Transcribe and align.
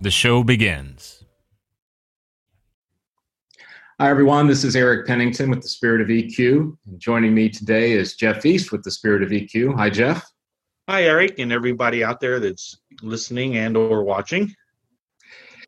the 0.00 0.10
show 0.10 0.44
begins. 0.44 1.24
Hi, 4.00 4.10
everyone. 4.10 4.48
This 4.48 4.64
is 4.64 4.74
Eric 4.74 5.06
Pennington 5.06 5.50
with 5.50 5.62
the 5.62 5.68
Spirit 5.68 6.00
of 6.00 6.08
EQ. 6.08 6.76
And 6.86 6.98
joining 6.98 7.32
me 7.32 7.48
today 7.48 7.92
is 7.92 8.16
Jeff 8.16 8.44
East 8.44 8.72
with 8.72 8.82
the 8.82 8.90
Spirit 8.90 9.22
of 9.22 9.30
EQ. 9.30 9.76
Hi, 9.76 9.88
Jeff. 9.88 10.28
Hi, 10.88 11.04
Eric, 11.04 11.38
and 11.38 11.52
everybody 11.52 12.02
out 12.02 12.20
there 12.20 12.40
that's 12.40 12.76
listening 13.02 13.56
and 13.56 13.76
or 13.76 14.02
watching. 14.02 14.52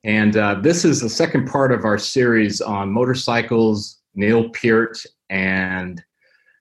And 0.04 0.36
uh, 0.36 0.56
this 0.56 0.84
is 0.84 1.00
the 1.00 1.08
second 1.08 1.46
part 1.46 1.72
of 1.72 1.84
our 1.84 1.98
series 1.98 2.60
on 2.60 2.92
motorcycles, 2.92 4.02
Neil 4.14 4.50
Peart, 4.50 4.98
and 5.30 6.02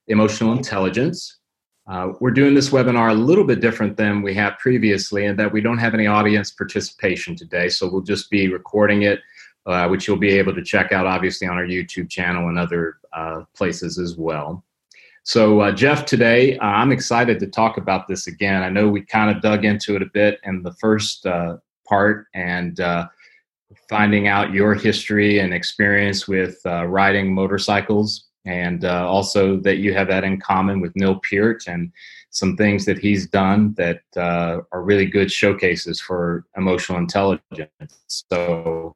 emotional 0.07 0.53
intelligence. 0.53 1.39
Uh, 1.87 2.13
we're 2.19 2.31
doing 2.31 2.55
this 2.55 2.69
webinar 2.69 3.11
a 3.11 3.13
little 3.13 3.43
bit 3.43 3.61
different 3.61 3.95
than 3.95 4.23
we 4.23 4.33
have 4.33 4.57
previously 4.57 5.25
in 5.25 5.35
that 5.35 5.51
we 5.51 5.61
don't 5.61 5.77
have 5.77 5.93
any 5.93 6.07
audience 6.07 6.49
participation 6.49 7.35
today. 7.35 7.69
So 7.69 7.87
we'll 7.87 8.01
just 8.01 8.29
be 8.31 8.51
recording 8.51 9.03
it, 9.03 9.19
uh, 9.67 9.87
which 9.87 10.07
you'll 10.07 10.17
be 10.17 10.31
able 10.31 10.55
to 10.55 10.63
check 10.63 10.91
out 10.91 11.05
obviously 11.05 11.47
on 11.47 11.57
our 11.57 11.65
YouTube 11.65 12.09
channel 12.09 12.49
and 12.49 12.57
other 12.57 12.97
uh, 13.13 13.43
places 13.55 13.99
as 13.99 14.15
well. 14.17 14.63
So, 15.23 15.59
uh, 15.61 15.71
Jeff, 15.71 16.05
today 16.05 16.57
uh, 16.57 16.65
I'm 16.65 16.91
excited 16.91 17.39
to 17.39 17.47
talk 17.47 17.77
about 17.77 18.07
this 18.07 18.27
again. 18.27 18.63
I 18.63 18.69
know 18.69 18.89
we 18.89 19.01
kind 19.01 19.35
of 19.35 19.41
dug 19.43 19.63
into 19.63 19.95
it 19.95 20.01
a 20.01 20.07
bit 20.07 20.39
in 20.43 20.63
the 20.63 20.73
first 20.73 21.25
uh, 21.25 21.57
part 21.87 22.27
and 22.33 22.79
finding 23.89 24.27
out 24.27 24.53
your 24.53 24.73
history 24.73 25.39
and 25.39 25.53
experience 25.53 26.27
with 26.27 26.59
riding 26.65 27.31
motorcycles 27.31 28.25
and 28.45 28.85
uh, 28.85 29.07
also 29.07 29.57
that 29.57 29.77
you 29.77 29.93
have 29.93 30.07
that 30.07 30.23
in 30.23 30.39
common 30.39 30.79
with 30.79 30.95
Neil 30.95 31.19
Peart 31.27 31.63
and 31.67 31.91
some 32.29 32.55
things 32.57 32.85
that 32.85 32.99
he's 32.99 33.27
done 33.27 33.73
that 33.75 34.01
uh, 34.17 34.59
are 34.71 34.83
really 34.83 35.05
good 35.05 35.31
showcases 35.31 36.01
for 36.01 36.45
emotional 36.57 36.97
intelligence. 36.97 37.69
So, 38.07 38.95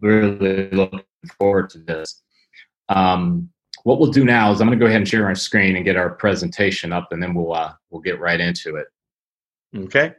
really 0.00 0.68
looking 0.70 1.00
forward 1.38 1.70
to 1.70 1.78
this. 1.78 2.22
Um, 2.90 3.48
what 3.84 3.98
we'll 3.98 4.10
do 4.10 4.24
now 4.24 4.52
is 4.52 4.60
I'm 4.60 4.68
going 4.68 4.78
to 4.78 4.82
go 4.82 4.86
ahead 4.86 5.00
and 5.00 5.08
share 5.08 5.26
our 5.26 5.34
screen 5.34 5.76
and 5.76 5.84
get 5.84 5.96
our 5.96 6.10
presentation 6.10 6.92
up, 6.92 7.08
and 7.10 7.22
then 7.22 7.34
we'll 7.34 7.52
uh, 7.52 7.72
we'll 7.90 8.02
get 8.02 8.20
right 8.20 8.40
into 8.40 8.76
it. 8.76 8.86
Okay. 9.76 10.14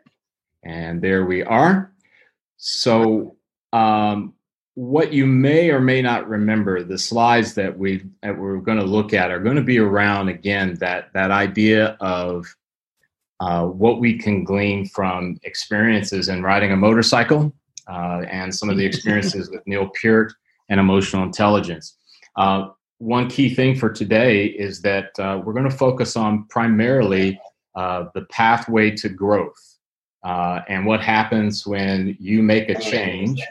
And 0.63 1.01
there 1.01 1.25
we 1.25 1.43
are. 1.43 1.93
So 2.57 3.37
um, 3.73 4.33
what 4.75 5.13
you 5.13 5.25
may 5.25 5.69
or 5.69 5.79
may 5.79 6.01
not 6.01 6.27
remember, 6.27 6.83
the 6.83 6.97
slides 6.97 7.55
that 7.55 7.77
we 7.77 8.03
that 8.21 8.37
we're 8.37 8.57
going 8.57 8.77
to 8.77 8.85
look 8.85 9.13
at 9.13 9.31
are 9.31 9.39
going 9.39 9.55
to 9.55 9.63
be 9.63 9.79
around 9.79 10.27
again 10.27 10.75
that 10.75 11.11
that 11.13 11.31
idea 11.31 11.97
of 12.01 12.45
uh, 13.39 13.65
what 13.65 13.99
we 13.99 14.17
can 14.17 14.43
glean 14.43 14.85
from 14.87 15.37
experiences 15.43 16.27
in 16.27 16.43
riding 16.43 16.71
a 16.71 16.75
motorcycle 16.75 17.53
uh, 17.87 18.23
and 18.29 18.53
some 18.53 18.69
of 18.69 18.77
the 18.77 18.85
experiences 18.91 19.49
with 19.49 19.65
Neil 19.65 19.89
Peart 19.99 20.33
and 20.69 20.79
emotional 20.79 21.23
intelligence. 21.23 21.97
Uh, 22.35 22.67
one 22.97 23.29
key 23.29 23.53
thing 23.53 23.75
for 23.75 23.89
today 23.89 24.45
is 24.45 24.81
that 24.81 25.17
uh, 25.19 25.41
we're 25.43 25.53
going 25.53 25.69
to 25.69 25.75
focus 25.75 26.17
on 26.17 26.45
primarily 26.47 27.39
uh, 27.75 28.05
the 28.13 28.21
pathway 28.25 28.91
to 28.91 29.07
growth 29.07 29.77
uh, 30.23 30.61
and 30.67 30.85
what 30.85 31.01
happens 31.01 31.65
when 31.65 32.15
you 32.19 32.41
make 32.41 32.69
a 32.69 32.79
change 32.79 33.41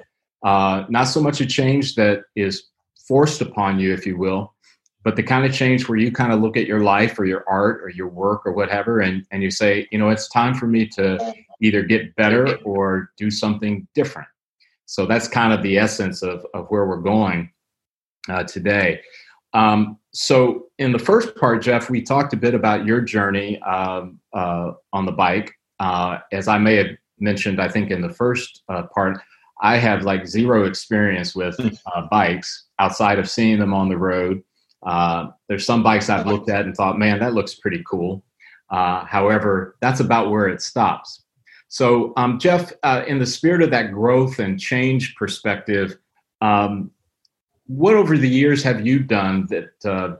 uh, 0.44 0.84
not 0.88 1.04
so 1.04 1.20
much 1.20 1.40
a 1.40 1.46
change 1.46 1.94
that 1.96 2.22
is 2.36 2.64
forced 3.08 3.40
upon 3.40 3.78
you, 3.78 3.92
if 3.92 4.06
you 4.06 4.16
will, 4.16 4.54
but 5.02 5.16
the 5.16 5.22
kind 5.22 5.44
of 5.44 5.52
change 5.52 5.88
where 5.88 5.98
you 5.98 6.12
kind 6.12 6.32
of 6.32 6.40
look 6.40 6.56
at 6.56 6.66
your 6.66 6.80
life 6.80 7.18
or 7.18 7.24
your 7.24 7.44
art 7.48 7.82
or 7.82 7.90
your 7.90 8.08
work 8.08 8.46
or 8.46 8.52
whatever, 8.52 9.00
and, 9.00 9.26
and 9.30 9.42
you 9.42 9.50
say, 9.50 9.86
you 9.90 9.98
know, 9.98 10.08
it's 10.08 10.28
time 10.28 10.54
for 10.54 10.66
me 10.66 10.86
to 10.86 11.34
either 11.60 11.82
get 11.82 12.14
better 12.16 12.56
or 12.64 13.10
do 13.16 13.30
something 13.30 13.86
different. 13.94 14.28
So 14.86 15.06
that's 15.06 15.28
kind 15.28 15.52
of 15.52 15.62
the 15.62 15.78
essence 15.78 16.22
of, 16.22 16.46
of 16.54 16.66
where 16.68 16.86
we're 16.86 17.00
going 17.00 17.50
uh, 18.28 18.44
today. 18.44 19.00
Um, 19.52 19.98
so, 20.12 20.66
in 20.78 20.92
the 20.92 20.98
first 20.98 21.36
part, 21.36 21.62
Jeff, 21.62 21.88
we 21.88 22.02
talked 22.02 22.32
a 22.32 22.36
bit 22.36 22.54
about 22.54 22.86
your 22.86 23.00
journey 23.00 23.60
um, 23.62 24.20
uh, 24.32 24.72
on 24.92 25.06
the 25.06 25.12
bike. 25.12 25.52
Uh, 25.78 26.18
as 26.32 26.48
I 26.48 26.58
may 26.58 26.76
have 26.76 26.88
mentioned, 27.18 27.60
I 27.60 27.68
think 27.68 27.90
in 27.90 28.00
the 28.00 28.12
first 28.12 28.62
uh, 28.68 28.82
part, 28.94 29.18
I 29.60 29.76
have 29.76 30.02
like 30.02 30.26
zero 30.26 30.64
experience 30.64 31.34
with 31.34 31.56
hmm. 31.56 31.68
uh, 31.94 32.06
bikes 32.10 32.66
outside 32.78 33.18
of 33.18 33.28
seeing 33.28 33.58
them 33.58 33.74
on 33.74 33.88
the 33.88 33.98
road. 33.98 34.42
Uh, 34.84 35.28
there's 35.48 35.64
some 35.64 35.82
bikes 35.82 36.10
I've 36.10 36.26
looked 36.26 36.50
at 36.50 36.66
and 36.66 36.74
thought, 36.74 36.98
man, 36.98 37.20
that 37.20 37.34
looks 37.34 37.54
pretty 37.54 37.82
cool. 37.88 38.22
Uh, 38.70 39.04
however, 39.04 39.76
that's 39.80 40.00
about 40.00 40.30
where 40.30 40.48
it 40.48 40.60
stops. 40.60 41.22
So, 41.68 42.12
um, 42.16 42.38
Jeff, 42.38 42.72
uh, 42.82 43.04
in 43.06 43.18
the 43.18 43.26
spirit 43.26 43.62
of 43.62 43.70
that 43.70 43.92
growth 43.92 44.38
and 44.38 44.60
change 44.60 45.14
perspective, 45.16 45.96
um, 46.40 46.90
what 47.66 47.94
over 47.94 48.18
the 48.18 48.28
years 48.28 48.62
have 48.62 48.86
you 48.86 48.98
done 49.00 49.46
that 49.48 49.90
uh, 49.90 50.16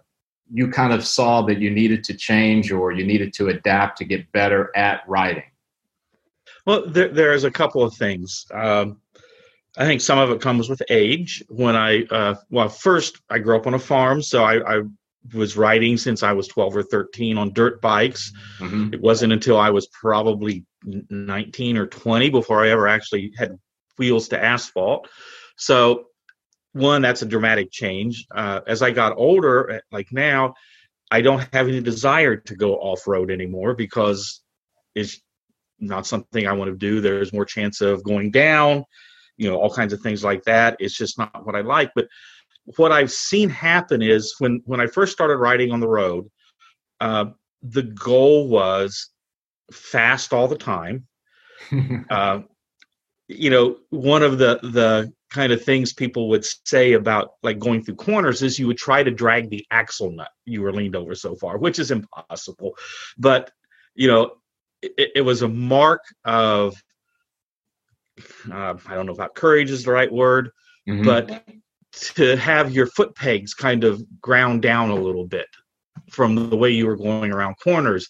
you 0.53 0.69
kind 0.69 0.93
of 0.93 1.07
saw 1.07 1.43
that 1.43 1.59
you 1.59 1.71
needed 1.71 2.05
to 2.05 2.15
change 2.15 2.73
or 2.73 2.93
you 2.93 3.05
needed 3.05 3.33
to 3.35 3.49
adapt 3.49 3.99
to 3.99 4.05
get 4.05 4.31
better 4.33 4.71
at 4.75 5.03
riding? 5.07 5.45
Well, 6.67 6.89
there, 6.89 7.09
there's 7.09 7.45
a 7.45 7.51
couple 7.51 7.83
of 7.83 7.95
things. 7.95 8.47
Um, 8.53 9.01
I 9.77 9.87
think 9.87 10.01
some 10.01 10.19
of 10.19 10.31
it 10.31 10.41
comes 10.41 10.69
with 10.69 10.83
age. 10.89 11.43
When 11.49 11.75
I, 11.75 12.05
uh, 12.05 12.37
well, 12.51 12.69
first 12.69 13.21
I 13.29 13.39
grew 13.39 13.57
up 13.57 13.67
on 13.67 13.75
a 13.75 13.79
farm, 13.79 14.23
so 14.23 14.45
I, 14.45 14.79
I, 14.79 14.83
was 15.33 15.57
riding 15.57 15.97
since 15.97 16.23
I 16.23 16.33
was 16.33 16.49
12 16.49 16.77
or 16.77 16.83
13 16.83 17.39
on 17.39 17.55
dirt 17.55 17.81
bikes. 17.81 18.31
Mm-hmm. 18.59 18.93
It 18.93 19.01
wasn't 19.01 19.33
until 19.33 19.57
I 19.57 19.71
was 19.71 19.87
probably 19.89 20.67
19 20.85 21.79
or 21.79 21.87
20 21.87 22.29
before 22.29 22.63
I 22.63 22.69
ever 22.69 22.87
actually 22.87 23.33
had 23.39 23.59
wheels 23.97 24.29
to 24.29 24.45
asphalt. 24.45 25.09
So, 25.57 26.09
one, 26.73 27.01
that's 27.01 27.23
a 27.23 27.27
dramatic 27.27 27.71
change. 27.73 28.27
Uh, 28.35 28.61
as 28.67 28.83
I 28.83 28.91
got 28.91 29.17
older, 29.17 29.71
eh, 29.71 29.81
like 29.91 30.09
now, 30.13 30.55
I 31.11 31.23
don't 31.23 31.49
have 31.55 31.69
any 31.69 31.81
desire 31.81 32.37
to 32.37 32.55
go 32.55 32.75
off 32.75 33.07
road 33.07 33.31
anymore 33.31 33.73
because 33.75 34.43
it's 34.95 35.23
not 35.79 36.07
something 36.07 36.47
I 36.47 36.53
want 36.53 36.71
to 36.71 36.77
do. 36.77 37.01
There's 37.01 37.33
more 37.33 37.47
chance 37.47 37.81
of 37.81 38.05
going 38.05 38.31
down 38.31 38.85
you 39.37 39.49
know 39.49 39.57
all 39.57 39.73
kinds 39.73 39.93
of 39.93 40.01
things 40.01 40.25
like 40.25 40.43
that. 40.45 40.77
It's 40.79 40.97
just 40.97 41.19
not 41.19 41.45
what 41.45 41.57
i 41.57 41.61
like. 41.61 41.93
But 41.95 42.09
what 42.77 42.93
i've 42.93 43.13
seen 43.13 43.51
happen 43.51 44.01
is 44.01 44.35
when 44.39 44.63
when 44.65 44.81
i 44.81 44.87
first 44.87 45.13
started 45.13 45.37
riding 45.37 45.71
on 45.71 45.81
the 45.81 45.89
road 45.89 46.31
uh, 47.01 47.27
the 47.63 47.83
goal 47.83 48.49
was 48.49 49.11
fast 49.73 50.33
all 50.33 50.49
the 50.49 50.59
time. 50.59 51.07
Uh, 52.11 52.41
you 53.29 53.49
know 53.49 53.77
one 53.89 54.23
of 54.23 54.37
the 54.37 54.59
the 54.63 55.11
kind 55.31 55.51
of 55.51 55.65
things 55.65 55.95
people 55.95 56.29
would 56.29 56.45
say 56.67 56.93
about 56.93 57.31
like 57.43 57.59
going 57.59 57.83
through 57.83 57.95
corners 57.95 58.43
is 58.43 58.59
you 58.59 58.67
would 58.67 58.77
try 58.77 59.03
to 59.03 59.11
drag 59.11 59.49
the 59.49 59.65
axle 59.71 60.11
nut 60.11 60.29
you 60.45 60.61
were 60.61 60.75
leaned 60.75 60.95
over 60.95 61.15
so 61.15 61.35
far 61.35 61.57
which 61.57 61.79
is 61.79 61.91
impossible. 61.91 62.77
But 63.17 63.51
you 63.95 64.09
know 64.09 64.33
it, 64.83 65.13
it 65.17 65.21
was 65.23 65.41
a 65.41 65.49
mark 65.49 66.03
of 66.27 66.77
uh, 68.51 68.75
I 68.87 68.95
don't 68.95 69.07
know 69.07 69.13
about 69.13 69.35
courage 69.35 69.71
is 69.71 69.85
the 69.85 69.93
right 69.93 70.13
word, 70.13 70.51
mm-hmm. 70.89 71.05
but 71.05 71.45
to 72.15 72.37
have 72.37 72.73
your 72.73 72.87
foot 72.87 73.15
pegs 73.15 73.55
kind 73.55 73.85
of 73.85 74.03
ground 74.21 74.63
down 74.63 74.91
a 74.91 74.95
little 74.95 75.27
bit 75.27 75.47
from 76.11 76.51
the 76.51 76.57
way 76.57 76.71
you 76.71 76.87
were 76.87 76.97
going 76.97 77.33
around 77.33 77.55
corners. 77.63 78.09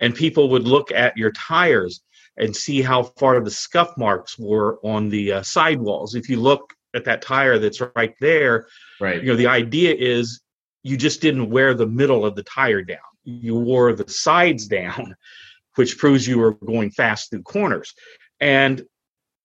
And 0.00 0.14
people 0.14 0.48
would 0.50 0.64
look 0.66 0.90
at 0.92 1.16
your 1.16 1.32
tires 1.32 2.00
and 2.38 2.54
see 2.54 2.82
how 2.82 3.04
far 3.18 3.40
the 3.40 3.50
scuff 3.50 3.96
marks 3.96 4.38
were 4.38 4.78
on 4.82 5.08
the 5.08 5.32
uh, 5.32 5.42
sidewalls. 5.42 6.14
If 6.14 6.28
you 6.28 6.40
look 6.40 6.74
at 6.94 7.04
that 7.04 7.22
tire 7.22 7.58
that's 7.58 7.82
right 7.94 8.14
there, 8.20 8.66
right. 9.00 9.22
you 9.22 9.30
know, 9.30 9.36
the 9.36 9.46
idea 9.46 9.94
is 9.94 10.40
you 10.82 10.96
just 10.96 11.20
didn't 11.20 11.50
wear 11.50 11.74
the 11.74 11.86
middle 11.86 12.24
of 12.24 12.36
the 12.36 12.42
tire 12.42 12.82
down. 12.82 12.98
You 13.24 13.56
wore 13.56 13.92
the 13.92 14.08
sides 14.08 14.66
down, 14.66 15.14
which 15.76 15.98
proves 15.98 16.26
you 16.26 16.38
were 16.38 16.52
going 16.52 16.90
fast 16.90 17.30
through 17.30 17.42
corners. 17.42 17.94
And 18.40 18.82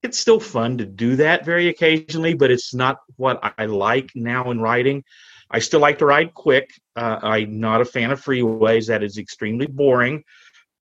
it's 0.03 0.19
still 0.19 0.39
fun 0.39 0.77
to 0.79 0.85
do 0.85 1.15
that 1.17 1.45
very 1.45 1.67
occasionally, 1.67 2.33
but 2.33 2.51
it's 2.51 2.73
not 2.73 2.99
what 3.17 3.53
I 3.57 3.65
like 3.65 4.11
now 4.15 4.49
in 4.51 4.59
riding. 4.59 5.03
I 5.49 5.59
still 5.59 5.79
like 5.79 5.99
to 5.99 6.05
ride 6.05 6.33
quick. 6.33 6.71
Uh, 6.95 7.19
I'm 7.21 7.59
not 7.59 7.81
a 7.81 7.85
fan 7.85 8.11
of 8.11 8.23
freeways. 8.23 8.87
That 8.87 9.03
is 9.03 9.17
extremely 9.17 9.67
boring. 9.67 10.23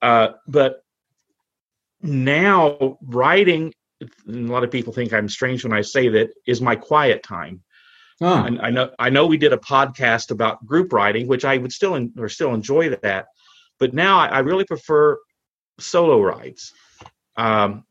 Uh, 0.00 0.28
but 0.46 0.82
now 2.00 2.98
riding, 3.02 3.74
a 4.00 4.06
lot 4.26 4.64
of 4.64 4.70
people 4.70 4.92
think 4.92 5.12
I'm 5.12 5.28
strange 5.28 5.64
when 5.64 5.72
I 5.72 5.82
say 5.82 6.08
that, 6.08 6.30
is 6.46 6.60
my 6.60 6.76
quiet 6.76 7.22
time. 7.22 7.62
Huh. 8.22 8.44
And 8.46 8.60
I 8.60 8.70
know 8.70 8.90
I 8.98 9.08
know 9.08 9.26
we 9.26 9.38
did 9.38 9.54
a 9.54 9.58
podcast 9.58 10.30
about 10.30 10.64
group 10.66 10.92
riding, 10.92 11.26
which 11.26 11.44
I 11.44 11.56
would 11.56 11.72
still 11.72 12.08
or 12.18 12.28
still 12.28 12.54
enjoy 12.54 12.90
that. 13.02 13.26
But 13.78 13.94
now 13.94 14.18
I, 14.18 14.26
I 14.26 14.38
really 14.40 14.64
prefer 14.64 15.18
solo 15.78 16.20
rides. 16.20 16.72
Um, 17.36 17.84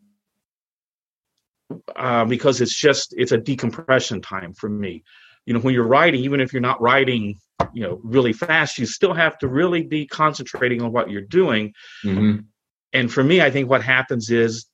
uh, 1.96 2.26
because 2.26 2.62
it's 2.62 2.76
just 2.76 3.14
it's 3.18 3.32
a 3.32 3.38
decompression 3.38 4.22
time 4.22 4.54
for 4.54 4.70
me. 4.70 5.04
You 5.46 5.54
know, 5.54 5.60
when 5.60 5.74
you're 5.74 5.88
writing 5.88 6.22
even 6.24 6.42
if 6.42 6.54
you're 6.54 6.62
not 6.62 6.82
writing 6.82 7.36
you 7.74 7.84
know, 7.84 8.00
really 8.04 8.34
fast, 8.34 8.78
you 8.78 8.86
still 8.86 9.14
have 9.14 9.38
to 9.40 9.48
really 9.48 9.84
be 9.84 10.06
concentrating 10.06 10.82
on 10.82 10.92
what 10.92 11.10
you're 11.10 11.22
doing. 11.22 11.74
Mhm. 12.04 12.46
And 12.94 13.12
for 13.12 13.24
me, 13.24 13.42
I 13.42 13.52
think 13.52 13.70
what 13.70 13.84
happens 13.84 14.32
is 14.32 14.66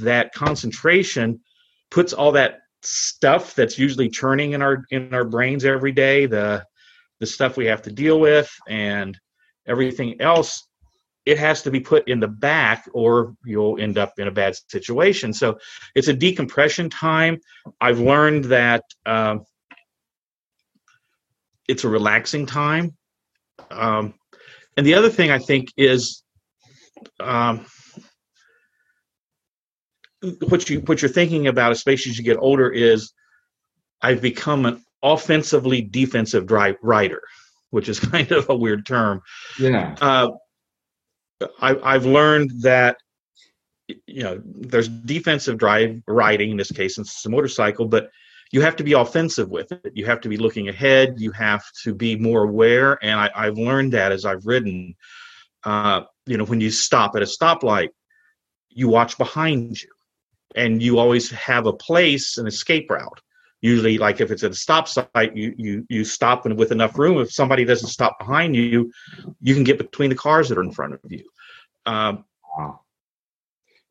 that 0.00 0.32
concentration 0.32 1.40
puts 1.90 2.12
all 2.12 2.32
that 2.32 2.60
stuff 2.82 3.54
that's 3.54 3.78
usually 3.78 4.08
churning 4.08 4.52
in 4.52 4.62
our 4.62 4.84
in 4.90 5.12
our 5.14 5.24
brains 5.24 5.64
every 5.64 5.92
day, 5.92 6.26
the 6.26 6.64
the 7.20 7.26
stuff 7.26 7.56
we 7.56 7.66
have 7.66 7.82
to 7.82 7.92
deal 7.92 8.18
with 8.18 8.52
and 8.68 9.18
everything 9.66 10.20
else 10.20 10.66
it 11.24 11.38
has 11.38 11.62
to 11.62 11.70
be 11.70 11.80
put 11.80 12.08
in 12.08 12.20
the 12.20 12.28
back 12.28 12.88
or 12.92 13.34
you'll 13.44 13.78
end 13.80 13.98
up 13.98 14.14
in 14.18 14.28
a 14.28 14.32
bad 14.32 14.56
situation. 14.68 15.32
So 15.32 15.58
it's 15.94 16.08
a 16.08 16.12
decompression 16.12 16.90
time. 16.90 17.38
I've 17.80 18.00
learned 18.00 18.46
that 18.46 18.82
um, 19.06 19.44
it's 21.68 21.84
a 21.84 21.88
relaxing 21.88 22.46
time. 22.46 22.96
Um, 23.70 24.14
and 24.76 24.86
the 24.86 24.94
other 24.94 25.10
thing 25.10 25.30
i 25.30 25.38
think 25.38 25.68
is 25.76 26.22
um, 27.20 27.66
what 30.48 30.68
you 30.70 30.80
what 30.80 31.02
you're 31.02 31.10
thinking 31.10 31.46
about 31.46 31.72
especially 31.72 32.10
as 32.10 32.18
you 32.18 32.24
get 32.24 32.38
older 32.38 32.70
is 32.70 33.12
i've 34.00 34.22
become 34.22 34.66
an 34.66 34.82
offensively 35.02 35.82
defensive 35.82 36.46
drive 36.46 36.76
rider 36.82 37.22
which 37.72 37.88
is 37.88 37.98
kind 38.12 38.30
of 38.30 38.48
a 38.48 38.54
weird 38.54 38.86
term. 38.86 39.22
Yeah. 39.58 39.96
uh, 40.00 40.30
I, 41.60 41.76
I've 41.82 42.06
learned 42.06 42.62
that 42.62 42.96
you 44.06 44.22
know 44.22 44.40
there's 44.44 44.88
defensive 44.88 45.58
drive 45.58 46.02
riding 46.06 46.50
in 46.50 46.56
this 46.56 46.72
case 46.72 46.94
since 46.96 47.12
it's 47.12 47.26
a 47.26 47.30
motorcycle, 47.30 47.86
but 47.86 48.10
you 48.52 48.60
have 48.60 48.76
to 48.76 48.84
be 48.84 48.92
offensive 48.92 49.50
with 49.50 49.72
it. 49.72 49.92
You 49.94 50.04
have 50.06 50.20
to 50.22 50.28
be 50.28 50.36
looking 50.36 50.68
ahead. 50.68 51.14
You 51.18 51.32
have 51.32 51.64
to 51.84 51.94
be 51.94 52.16
more 52.16 52.44
aware, 52.44 52.98
and 53.02 53.18
I, 53.18 53.30
I've 53.34 53.58
learned 53.58 53.92
that 53.94 54.12
as 54.12 54.24
I've 54.24 54.46
ridden. 54.46 54.94
Uh, 55.64 56.02
you 56.26 56.36
know, 56.36 56.44
when 56.44 56.60
you 56.60 56.70
stop 56.70 57.16
at 57.16 57.22
a 57.22 57.26
stoplight, 57.26 57.90
you 58.68 58.88
watch 58.88 59.16
behind 59.16 59.82
you, 59.82 59.88
and 60.54 60.82
you 60.82 60.98
always 60.98 61.30
have 61.30 61.66
a 61.66 61.72
place, 61.72 62.38
an 62.38 62.46
escape 62.46 62.90
route. 62.90 63.20
Usually, 63.62 63.96
like 63.96 64.20
if 64.20 64.30
it's 64.32 64.42
at 64.42 64.50
a 64.50 64.54
stop 64.54 64.88
site, 64.88 65.36
you 65.36 65.54
you 65.56 65.86
you 65.88 66.04
stop 66.04 66.44
and 66.46 66.58
with 66.58 66.72
enough 66.72 66.98
room. 66.98 67.18
If 67.20 67.32
somebody 67.32 67.64
doesn't 67.64 67.88
stop 67.88 68.18
behind 68.18 68.56
you, 68.56 68.92
you 69.40 69.54
can 69.54 69.62
get 69.64 69.78
between 69.78 70.10
the 70.10 70.16
cars 70.16 70.48
that 70.48 70.58
are 70.58 70.62
in 70.64 70.72
front 70.72 70.94
of 70.94 71.00
you. 71.08 71.24
Um, 71.86 72.24
Wow. 72.58 72.80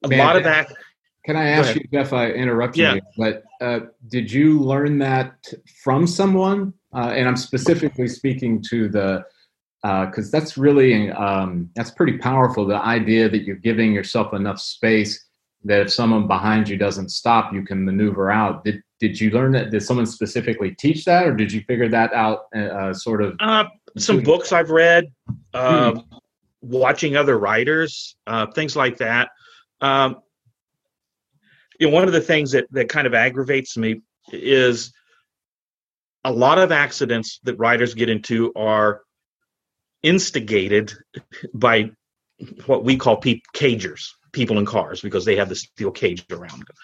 a 0.03 0.07
Man, 0.09 0.19
lot 0.19 0.35
of 0.35 0.43
that- 0.43 0.67
that. 0.67 0.77
Can 1.25 1.35
I 1.35 1.49
ask 1.49 1.75
you, 1.75 1.83
Jeff? 1.93 2.13
I 2.13 2.31
interrupt 2.31 2.75
Yeah. 2.75 2.95
you, 2.95 3.01
but 3.17 3.43
uh, 3.61 3.81
did 4.07 4.31
you 4.31 4.59
learn 4.59 4.97
that 4.99 5.47
from 5.83 6.05
someone? 6.07 6.73
Uh, 6.93 7.13
and 7.15 7.27
I'm 7.27 7.37
specifically 7.37 8.07
speaking 8.07 8.61
to 8.69 8.89
the 8.89 9.23
because 9.83 10.29
that's 10.29 10.57
really 10.57 11.09
um, 11.11 11.69
that's 11.75 11.91
pretty 11.91 12.17
powerful. 12.17 12.65
The 12.67 12.83
idea 12.83 13.29
that 13.29 13.43
you're 13.43 13.55
giving 13.55 13.93
yourself 13.93 14.33
enough 14.33 14.59
space 14.59 15.25
that 15.63 15.79
if 15.81 15.91
someone 15.93 16.27
behind 16.27 16.67
you 16.67 16.75
doesn't 16.77 17.09
stop, 17.09 17.53
you 17.53 17.63
can 17.63 17.85
maneuver 17.85 18.29
out. 18.31 18.63
Did 18.63 18.81
did 19.01 19.19
you 19.19 19.31
learn 19.31 19.51
that? 19.53 19.71
Did 19.71 19.81
someone 19.81 20.05
specifically 20.05 20.75
teach 20.75 21.05
that, 21.05 21.25
or 21.27 21.35
did 21.35 21.51
you 21.51 21.61
figure 21.61 21.89
that 21.89 22.13
out? 22.13 22.45
Uh, 22.55 22.93
sort 22.93 23.23
of. 23.23 23.35
Uh, 23.39 23.65
some 23.97 24.21
books 24.21 24.51
I've 24.51 24.69
read, 24.69 25.11
uh, 25.55 25.99
watching 26.61 27.17
other 27.17 27.37
writers, 27.39 28.15
uh, 28.27 28.45
things 28.51 28.75
like 28.75 28.97
that. 28.97 29.29
Um, 29.81 30.17
you 31.79 31.87
know, 31.87 31.93
one 31.93 32.03
of 32.03 32.13
the 32.13 32.21
things 32.21 32.51
that 32.51 32.67
that 32.71 32.89
kind 32.89 33.07
of 33.07 33.15
aggravates 33.15 33.75
me 33.75 34.01
is 34.31 34.93
a 36.23 36.31
lot 36.31 36.59
of 36.59 36.71
accidents 36.71 37.39
that 37.43 37.55
writers 37.55 37.95
get 37.95 38.07
into 38.07 38.53
are 38.55 39.01
instigated 40.03 40.93
by 41.55 41.89
what 42.67 42.83
we 42.83 42.97
call 42.97 43.19
cagers, 43.19 44.09
people 44.31 44.59
in 44.59 44.65
cars, 44.65 45.01
because 45.01 45.25
they 45.25 45.35
have 45.35 45.49
the 45.49 45.55
steel 45.55 45.91
cage 45.91 46.25
around 46.31 46.59
them. 46.59 46.75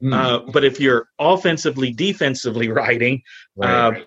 Hmm, 0.00 0.12
Uh, 0.12 0.38
but 0.52 0.64
if 0.64 0.80
you're 0.80 1.08
offensively, 1.18 1.92
defensively 1.92 2.68
riding, 2.82 3.22
right. 3.56 3.70
uh, 3.70 4.00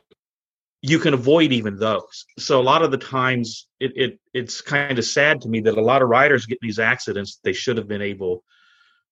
you 0.82 1.00
can 1.00 1.14
avoid 1.16 1.52
even 1.52 1.78
those. 1.78 2.26
So 2.38 2.60
a 2.60 2.64
lot 2.64 2.84
of 2.84 2.92
the 2.92 2.98
times, 2.98 3.68
it, 3.80 3.92
it 3.96 4.20
it's 4.34 4.62
kind 4.62 5.00
of 5.00 5.06
sad 5.06 5.42
to 5.42 5.50
me 5.50 5.62
that 5.62 5.78
a 5.78 5.82
lot 5.82 6.02
of 6.04 6.10
riders 6.10 6.46
get 6.46 6.60
these 6.62 6.78
accidents 6.80 7.40
they 7.44 7.54
should 7.54 7.78
have 7.78 7.88
been 7.88 8.04
able 8.04 8.44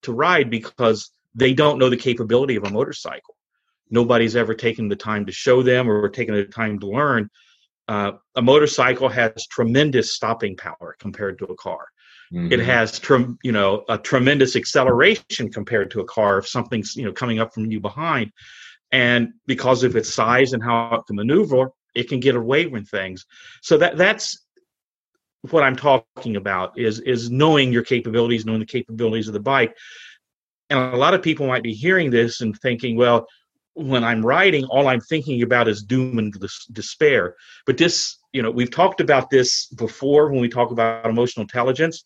to 0.03 0.13
ride 0.13 0.49
because 0.51 1.11
they 1.33 1.53
don't 1.53 1.79
know 1.79 1.89
the 1.89 1.97
capability 1.97 2.55
of 2.57 2.63
a 2.65 2.69
motorcycle. 2.69 3.35
Nobody's 3.89 4.35
ever 4.35 4.53
taken 4.53 4.87
the 4.87 4.95
time 4.95 5.25
to 5.25 5.31
show 5.31 5.63
them 5.63 5.89
or 5.89 6.07
taken 6.09 6.35
the 6.35 6.45
time 6.45 6.79
to 6.79 6.87
learn. 6.87 7.29
Uh, 7.87 8.13
a 8.35 8.41
motorcycle 8.41 9.09
has 9.09 9.47
tremendous 9.47 10.13
stopping 10.13 10.55
power 10.55 10.95
compared 10.99 11.39
to 11.39 11.45
a 11.45 11.55
car 11.55 11.87
it 12.33 12.59
Mhm. 12.59 12.65
has 12.65 12.99
you 13.43 13.51
know 13.51 13.83
a 13.89 13.97
tremendous 13.97 14.55
acceleration 14.55 15.51
compared 15.51 15.91
to 15.91 16.01
a 16.01 16.05
car 16.05 16.39
if 16.39 16.47
something's 16.47 16.95
you 16.95 17.05
know 17.05 17.11
coming 17.13 17.39
up 17.39 17.53
from 17.53 17.71
you 17.71 17.79
behind. 17.79 18.31
And 18.91 19.33
because 19.47 19.83
of 19.83 19.95
its 19.95 20.13
size 20.13 20.53
and 20.53 20.63
how 20.63 20.95
it 20.95 21.03
can 21.07 21.15
maneuver 21.15 21.69
it 21.95 22.09
can 22.09 22.19
get 22.19 22.35
away 22.35 22.65
with 22.65 22.89
things. 22.89 23.25
So 23.61 23.77
that 23.77 23.97
that's 23.97 24.39
what 25.51 25.63
i'm 25.63 25.75
talking 25.75 26.35
about 26.37 26.77
is 26.79 26.99
is 26.99 27.29
knowing 27.29 27.71
your 27.73 27.83
capabilities 27.83 28.45
knowing 28.45 28.59
the 28.59 28.65
capabilities 28.65 29.27
of 29.27 29.33
the 29.33 29.39
bike. 29.39 29.75
And 30.69 30.79
a 30.79 30.97
lot 30.97 31.13
of 31.13 31.21
people 31.21 31.47
might 31.47 31.63
be 31.63 31.73
hearing 31.73 32.09
this 32.09 32.41
and 32.41 32.57
thinking 32.59 32.95
well 32.97 33.27
when 33.73 34.03
i'm 34.03 34.25
riding 34.25 34.65
all 34.65 34.87
i'm 34.87 35.01
thinking 35.01 35.41
about 35.43 35.67
is 35.67 35.83
doom 35.83 36.17
and 36.19 36.33
despair. 36.71 37.35
But 37.65 37.77
this 37.77 38.17
you 38.33 38.41
know 38.41 38.51
we've 38.51 38.71
talked 38.71 38.99
about 38.99 39.29
this 39.29 39.67
before 39.67 40.29
when 40.29 40.41
we 40.41 40.49
talk 40.49 40.71
about 40.71 41.05
emotional 41.05 41.43
intelligence 41.43 42.03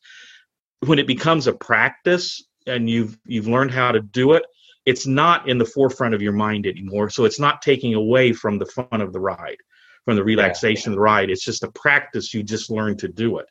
when 0.86 1.00
it 1.00 1.08
becomes 1.08 1.48
a 1.48 1.54
practice 1.54 2.46
and 2.68 2.90
you've 2.90 3.18
you've 3.26 3.48
learned 3.48 3.72
how 3.72 3.92
to 3.92 4.02
do 4.02 4.34
it 4.34 4.44
it's 4.86 5.08
not 5.08 5.50
in 5.50 5.58
the 5.58 5.66
forefront 5.66 6.14
of 6.14 6.22
your 6.22 6.34
mind 6.34 6.68
anymore 6.68 7.10
so 7.10 7.26
it's 7.26 7.40
not 7.40 7.62
taking 7.62 7.94
away 7.94 8.32
from 8.32 8.60
the 8.60 8.66
fun 8.66 9.02
of 9.02 9.14
the 9.14 9.20
ride 9.20 9.58
from 10.06 10.16
the 10.16 10.24
relaxation 10.24 10.92
of 10.92 10.98
the 10.98 11.02
ride 11.02 11.30
it's 11.30 11.44
just 11.44 11.64
a 11.64 11.72
practice 11.72 12.34
you 12.34 12.44
just 12.44 12.70
learn 12.70 12.96
to 12.96 13.08
do 13.08 13.40
it 13.40 13.48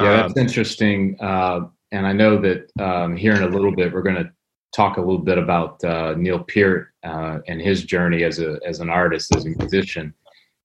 Yeah, 0.00 0.12
Um, 0.12 0.16
that's 0.28 0.38
interesting. 0.38 1.16
Uh, 1.20 1.60
and 1.92 2.06
I 2.06 2.12
know 2.12 2.38
that 2.40 2.70
um, 2.80 3.16
here 3.16 3.34
in 3.34 3.42
a 3.42 3.48
little 3.48 3.74
bit, 3.74 3.92
we're 3.92 4.02
going 4.02 4.16
to 4.16 4.30
talk 4.74 4.96
a 4.96 5.00
little 5.00 5.18
bit 5.18 5.38
about 5.38 5.82
uh, 5.84 6.14
Neil 6.16 6.40
Peart 6.40 6.88
uh, 7.02 7.38
and 7.48 7.60
his 7.60 7.84
journey 7.84 8.24
as 8.24 8.38
a 8.40 8.58
as 8.66 8.80
an 8.80 8.90
artist, 8.90 9.34
as 9.34 9.46
a 9.46 9.50
musician. 9.50 10.12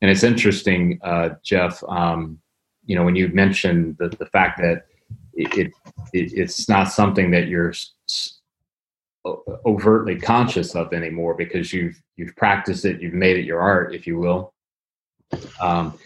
And 0.01 0.09
it's 0.09 0.23
interesting, 0.23 0.99
uh, 1.03 1.29
Jeff. 1.43 1.83
Um, 1.87 2.39
you 2.85 2.95
know, 2.95 3.03
when 3.03 3.15
you 3.15 3.27
mentioned 3.29 3.97
the 3.99 4.09
the 4.09 4.25
fact 4.25 4.59
that 4.61 4.85
it, 5.33 5.57
it, 5.57 5.71
it 6.13 6.33
it's 6.33 6.67
not 6.67 6.85
something 6.85 7.31
that 7.31 7.47
you're 7.47 7.73
overtly 9.65 10.19
conscious 10.19 10.75
of 10.75 10.93
anymore 10.93 11.35
because 11.35 11.71
you've 11.71 12.01
you've 12.15 12.35
practiced 12.35 12.85
it, 12.85 13.01
you've 13.01 13.13
made 13.13 13.37
it 13.37 13.45
your 13.45 13.61
art, 13.61 13.93
if 13.93 14.07
you 14.07 14.17
will. 14.17 14.53
Um, 15.59 15.97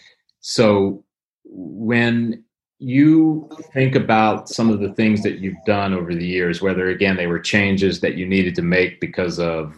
so 0.42 1.04
when 1.46 2.44
you 2.80 3.50
think 3.74 3.96
about 3.96 4.50
some 4.50 4.70
of 4.70 4.82
the 4.82 4.94
things 4.94 5.24
that 5.24 5.40
you've 5.40 5.64
done 5.66 5.94
over 5.94 6.14
the 6.14 6.28
years, 6.28 6.62
whether 6.62 6.90
again 6.90 7.16
they 7.16 7.28
were 7.28 7.40
changes 7.40 8.02
that 8.02 8.16
you 8.16 8.26
needed 8.26 8.54
to 8.56 8.62
make 8.62 9.00
because 9.00 9.40
of, 9.40 9.76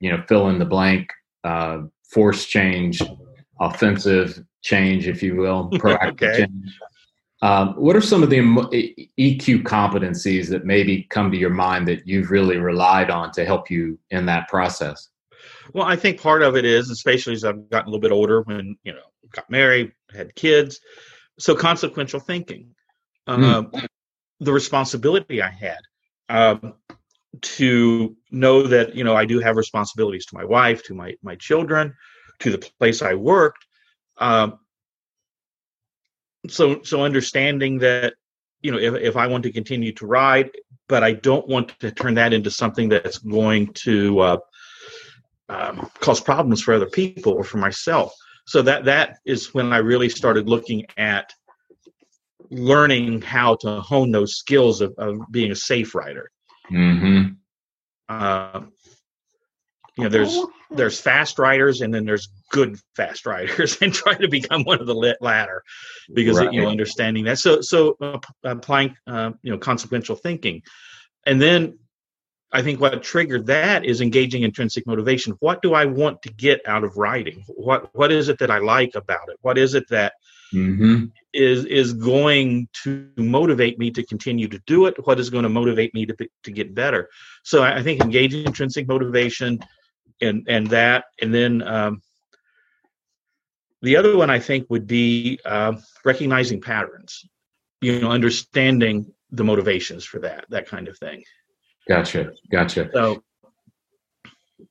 you 0.00 0.10
know, 0.10 0.22
fill 0.28 0.48
in 0.48 0.58
the 0.58 0.64
blank, 0.64 1.10
uh, 1.44 1.78
force 2.02 2.44
change, 2.44 3.00
offensive 3.66 4.42
change, 4.62 5.08
if 5.08 5.22
you 5.22 5.36
will, 5.36 5.70
proactive 5.72 6.12
Okay. 6.12 6.38
change. 6.38 6.78
Um, 7.42 7.74
what 7.74 7.94
are 7.94 8.00
some 8.00 8.22
of 8.22 8.30
the 8.30 8.38
EQ 9.18 9.64
competencies 9.64 10.48
that 10.48 10.64
maybe 10.64 11.02
come 11.10 11.30
to 11.30 11.36
your 11.36 11.50
mind 11.50 11.86
that 11.88 12.06
you've 12.06 12.30
really 12.30 12.56
relied 12.56 13.10
on 13.10 13.32
to 13.32 13.44
help 13.44 13.70
you 13.70 13.98
in 14.10 14.24
that 14.26 14.48
process? 14.48 15.10
Well, 15.74 15.84
I 15.84 15.96
think 15.96 16.20
part 16.20 16.42
of 16.42 16.56
it 16.56 16.64
is, 16.64 16.88
especially 16.90 17.34
as 17.34 17.44
I've 17.44 17.68
gotten 17.68 17.88
a 17.88 17.90
little 17.90 18.00
bit 18.00 18.12
older, 18.12 18.42
when 18.42 18.76
you 18.82 18.92
know, 18.92 19.02
got 19.30 19.50
married, 19.50 19.92
had 20.14 20.34
kids, 20.34 20.80
so 21.38 21.54
consequential 21.54 22.20
thinking, 22.20 22.74
mm. 23.28 23.74
uh, 23.74 23.86
the 24.40 24.52
responsibility 24.52 25.42
I 25.42 25.50
had 25.50 25.80
um, 26.28 26.74
to 27.40 28.16
know 28.30 28.62
that 28.62 28.94
you 28.94 29.04
know 29.04 29.16
I 29.16 29.24
do 29.24 29.40
have 29.40 29.56
responsibilities 29.56 30.26
to 30.26 30.36
my 30.36 30.44
wife, 30.44 30.82
to 30.84 30.94
my 30.94 31.14
my 31.22 31.36
children, 31.36 31.94
to 32.40 32.50
the 32.50 32.70
place 32.78 33.02
I 33.02 33.14
worked. 33.14 33.64
Um, 34.18 34.58
so 36.48 36.82
so 36.82 37.02
understanding 37.02 37.78
that 37.78 38.14
you 38.62 38.70
know 38.70 38.78
if, 38.78 38.94
if 38.94 39.16
I 39.16 39.26
want 39.26 39.44
to 39.44 39.52
continue 39.52 39.92
to 39.92 40.06
ride, 40.06 40.50
but 40.88 41.02
I 41.02 41.12
don't 41.12 41.48
want 41.48 41.78
to 41.80 41.90
turn 41.90 42.14
that 42.14 42.32
into 42.32 42.50
something 42.50 42.88
that's 42.88 43.18
going 43.18 43.72
to 43.84 44.20
uh, 44.20 44.36
um, 45.48 45.90
cause 46.00 46.20
problems 46.20 46.62
for 46.62 46.74
other 46.74 46.88
people 46.88 47.32
or 47.32 47.44
for 47.44 47.58
myself. 47.58 48.12
So 48.46 48.62
that 48.62 48.84
that 48.84 49.18
is 49.24 49.54
when 49.54 49.72
I 49.72 49.78
really 49.78 50.08
started 50.08 50.48
looking 50.48 50.86
at 50.96 51.32
learning 52.50 53.22
how 53.22 53.56
to 53.56 53.80
hone 53.80 54.10
those 54.10 54.36
skills 54.36 54.80
of, 54.80 54.94
of 54.98 55.18
being 55.30 55.50
a 55.50 55.56
safe 55.56 55.94
rider. 55.94 56.30
Mm-hmm. 56.70 57.32
Uh, 58.08 58.60
you 59.96 60.04
know, 60.04 60.10
there's 60.10 60.36
there's 60.70 61.00
fast 61.00 61.38
riders 61.38 61.80
and 61.80 61.94
then 61.94 62.04
there's 62.04 62.28
good 62.50 62.78
fast 62.96 63.26
riders, 63.26 63.78
and 63.82 63.92
try 63.92 64.14
to 64.14 64.28
become 64.28 64.64
one 64.64 64.80
of 64.80 64.86
the 64.86 65.16
latter 65.20 65.62
because 66.12 66.38
right. 66.38 66.52
you 66.52 66.62
know 66.62 66.68
understanding 66.68 67.24
that. 67.24 67.38
So 67.38 67.60
so 67.60 67.96
uh, 68.00 68.18
applying 68.42 68.96
uh, 69.06 69.32
you 69.42 69.52
know 69.52 69.58
consequential 69.58 70.16
thinking, 70.16 70.62
and 71.26 71.40
then 71.40 71.78
I 72.54 72.62
think 72.62 72.80
what 72.80 73.02
triggered 73.02 73.46
that 73.46 73.84
is 73.84 74.00
engaging 74.00 74.42
intrinsic 74.42 74.86
motivation. 74.86 75.34
What 75.40 75.60
do 75.60 75.74
I 75.74 75.84
want 75.84 76.22
to 76.22 76.32
get 76.32 76.60
out 76.66 76.84
of 76.84 76.96
writing? 76.96 77.44
What 77.48 77.94
what 77.94 78.12
is 78.12 78.28
it 78.28 78.38
that 78.38 78.50
I 78.50 78.58
like 78.58 78.94
about 78.94 79.28
it? 79.28 79.38
What 79.42 79.58
is 79.58 79.74
it 79.74 79.88
that 79.90 80.14
mm-hmm. 80.52 81.06
is 81.32 81.64
is 81.66 81.92
going 81.92 82.68
to 82.84 83.08
motivate 83.16 83.78
me 83.78 83.90
to 83.90 84.04
continue 84.04 84.46
to 84.48 84.60
do 84.66 84.86
it? 84.86 84.94
What 85.04 85.18
is 85.18 85.30
going 85.30 85.42
to 85.42 85.48
motivate 85.48 85.94
me 85.94 86.06
to 86.06 86.16
to 86.44 86.50
get 86.50 86.74
better? 86.74 87.08
So 87.42 87.62
I 87.62 87.82
think 87.82 88.00
engaging 88.00 88.44
intrinsic 88.44 88.86
motivation 88.86 89.60
and 90.20 90.46
and 90.48 90.68
that, 90.68 91.04
and 91.20 91.34
then 91.34 91.62
um, 91.62 92.02
the 93.82 93.96
other 93.96 94.16
one 94.16 94.30
I 94.30 94.38
think 94.38 94.68
would 94.70 94.86
be 94.86 95.38
uh, 95.44 95.74
recognizing 96.04 96.60
patterns. 96.60 97.24
You 97.80 98.00
know, 98.00 98.10
understanding 98.10 99.12
the 99.30 99.44
motivations 99.44 100.04
for 100.04 100.20
that 100.20 100.46
that 100.50 100.66
kind 100.66 100.88
of 100.88 100.98
thing. 100.98 101.22
Gotcha, 101.88 102.32
gotcha. 102.50 102.88
So 102.92 103.22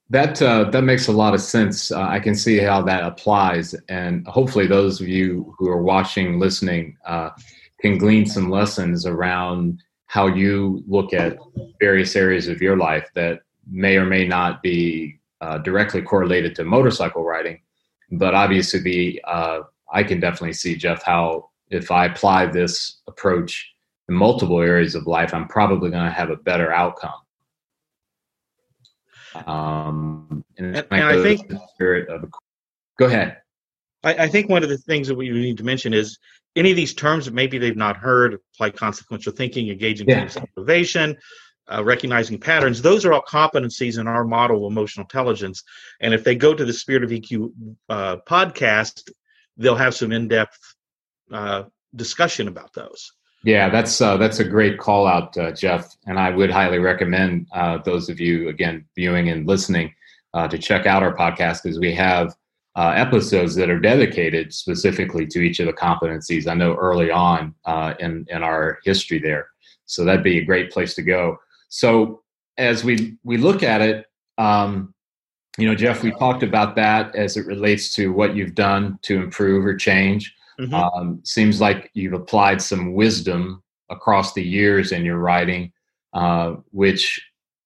that 0.09 0.41
uh, 0.41 0.65
that 0.65 0.83
makes 0.83 1.07
a 1.07 1.11
lot 1.11 1.33
of 1.33 1.41
sense. 1.41 1.91
Uh, 1.91 2.01
I 2.01 2.19
can 2.19 2.35
see 2.35 2.57
how 2.57 2.81
that 2.83 3.03
applies, 3.03 3.75
and 3.89 4.25
hopefully, 4.27 4.67
those 4.67 5.01
of 5.01 5.07
you 5.07 5.53
who 5.57 5.69
are 5.69 5.81
watching, 5.81 6.39
listening, 6.39 6.97
uh, 7.05 7.29
can 7.81 7.97
glean 7.97 8.25
some 8.25 8.49
lessons 8.49 9.05
around 9.05 9.81
how 10.05 10.27
you 10.27 10.83
look 10.87 11.13
at 11.13 11.37
various 11.79 12.15
areas 12.15 12.47
of 12.47 12.61
your 12.61 12.77
life 12.77 13.09
that 13.15 13.39
may 13.67 13.97
or 13.97 14.05
may 14.05 14.27
not 14.27 14.61
be 14.61 15.19
uh, 15.43 15.57
directly 15.57 16.01
correlated 16.01 16.55
to 16.55 16.63
motorcycle 16.63 17.23
riding, 17.23 17.59
but 18.11 18.33
obviously, 18.33 18.79
the 18.79 19.21
uh, 19.27 19.59
I 19.91 20.03
can 20.03 20.21
definitely 20.21 20.53
see 20.53 20.75
Jeff 20.75 21.03
how 21.03 21.49
if 21.69 21.91
I 21.91 22.05
apply 22.05 22.45
this 22.45 23.01
approach 23.07 23.73
in 24.07 24.15
multiple 24.15 24.61
areas 24.61 24.95
of 24.95 25.05
life, 25.05 25.33
I'm 25.33 25.47
probably 25.47 25.89
going 25.89 26.05
to 26.05 26.11
have 26.11 26.29
a 26.29 26.37
better 26.37 26.71
outcome. 26.71 27.19
Um, 29.45 30.45
and, 30.57 30.77
and, 30.77 30.87
and 30.91 31.03
I 31.03 31.21
think 31.21 31.51
spirit 31.73 32.07
of 32.07 32.31
go 32.97 33.07
ahead. 33.07 33.37
I, 34.03 34.13
I, 34.25 34.27
think 34.27 34.47
one 34.47 34.63
of 34.63 34.69
the 34.69 34.77
things 34.77 35.07
that 35.07 35.15
we 35.15 35.29
need 35.29 35.57
to 35.57 35.63
mention 35.63 35.93
is 35.93 36.19
any 36.55 36.69
of 36.69 36.77
these 36.77 36.93
terms 36.93 37.25
that 37.25 37.33
maybe 37.33 37.57
they've 37.57 37.75
not 37.75 37.97
heard, 37.97 38.37
like 38.59 38.75
consequential 38.75 39.33
thinking, 39.33 39.69
engaging 39.69 40.07
yeah. 40.07 40.29
motivation, 40.55 41.17
uh, 41.71 41.83
recognizing 41.83 42.37
patterns. 42.37 42.81
Those 42.81 43.05
are 43.05 43.13
all 43.13 43.21
competencies 43.21 43.99
in 43.99 44.07
our 44.07 44.25
model 44.25 44.65
of 44.65 44.71
emotional 44.71 45.05
intelligence. 45.05 45.63
And 46.01 46.13
if 46.13 46.23
they 46.23 46.35
go 46.35 46.53
to 46.53 46.65
the 46.65 46.73
Spirit 46.73 47.03
of 47.03 47.09
EQ 47.09 47.53
uh, 47.89 48.17
podcast, 48.27 49.09
they'll 49.57 49.75
have 49.75 49.95
some 49.95 50.11
in-depth 50.11 50.59
uh, 51.31 51.63
discussion 51.95 52.47
about 52.47 52.73
those. 52.73 53.13
Yeah, 53.45 53.69
that's 53.69 53.99
uh, 53.99 54.15
that's 54.17 54.39
a 54.39 54.45
great 54.45 54.79
call 54.79 55.05
out, 55.05 55.37
uh, 55.37 55.51
Jeff, 55.51 55.97
and 56.05 56.17
I 56.17 56.29
would 56.29 56.49
highly 56.49 56.79
recommend 56.79 57.47
uh, 57.53 57.79
those 57.79 58.07
of 58.07 58.19
you 58.19 58.47
again 58.47 58.85
viewing 58.95 59.29
and 59.29 59.45
listening 59.45 59.93
to 60.49 60.57
check 60.57 60.87
out 60.87 61.03
our 61.03 61.15
podcast 61.15 61.61
because 61.61 61.77
we 61.77 61.93
have 61.93 62.33
episodes 62.75 63.53
that 63.55 63.69
are 63.69 63.79
dedicated 63.79 64.53
specifically 64.53 65.27
to 65.27 65.39
each 65.39 65.59
of 65.59 65.67
the 65.67 65.73
competencies. 65.73 66.47
I 66.47 66.55
know 66.55 66.75
early 66.75 67.11
on 67.11 67.53
in 67.99 68.25
in 68.29 68.43
our 68.43 68.79
history 68.85 69.19
there, 69.19 69.47
so 69.85 70.05
that'd 70.05 70.23
be 70.23 70.39
a 70.39 70.45
great 70.45 70.71
place 70.71 70.95
to 70.95 71.01
go. 71.01 71.37
So 71.73 72.21
as 72.59 72.83
we 72.83 73.17
we 73.23 73.37
look 73.37 73.63
at 73.63 73.81
it, 73.81 74.05
um, 74.37 74.93
you 75.57 75.67
know, 75.67 75.73
Jeff, 75.73 76.03
we 76.03 76.11
talked 76.11 76.43
about 76.43 76.75
that 76.75 77.15
as 77.15 77.35
it 77.35 77.47
relates 77.47 77.95
to 77.95 78.13
what 78.13 78.35
you've 78.35 78.53
done 78.53 78.99
to 79.01 79.19
improve 79.19 79.65
or 79.65 79.75
change. 79.75 80.35
Mm-hmm. 80.59 80.73
Um, 80.75 81.19
seems 81.23 81.59
like 81.59 81.89
you've 81.95 82.13
applied 82.13 82.61
some 82.61 82.93
wisdom 82.93 83.63
across 83.89 84.33
the 84.33 84.43
years 84.43 84.91
in 84.91 85.03
your 85.03 85.17
writing, 85.17 85.71
uh, 86.13 86.57
which 86.69 87.19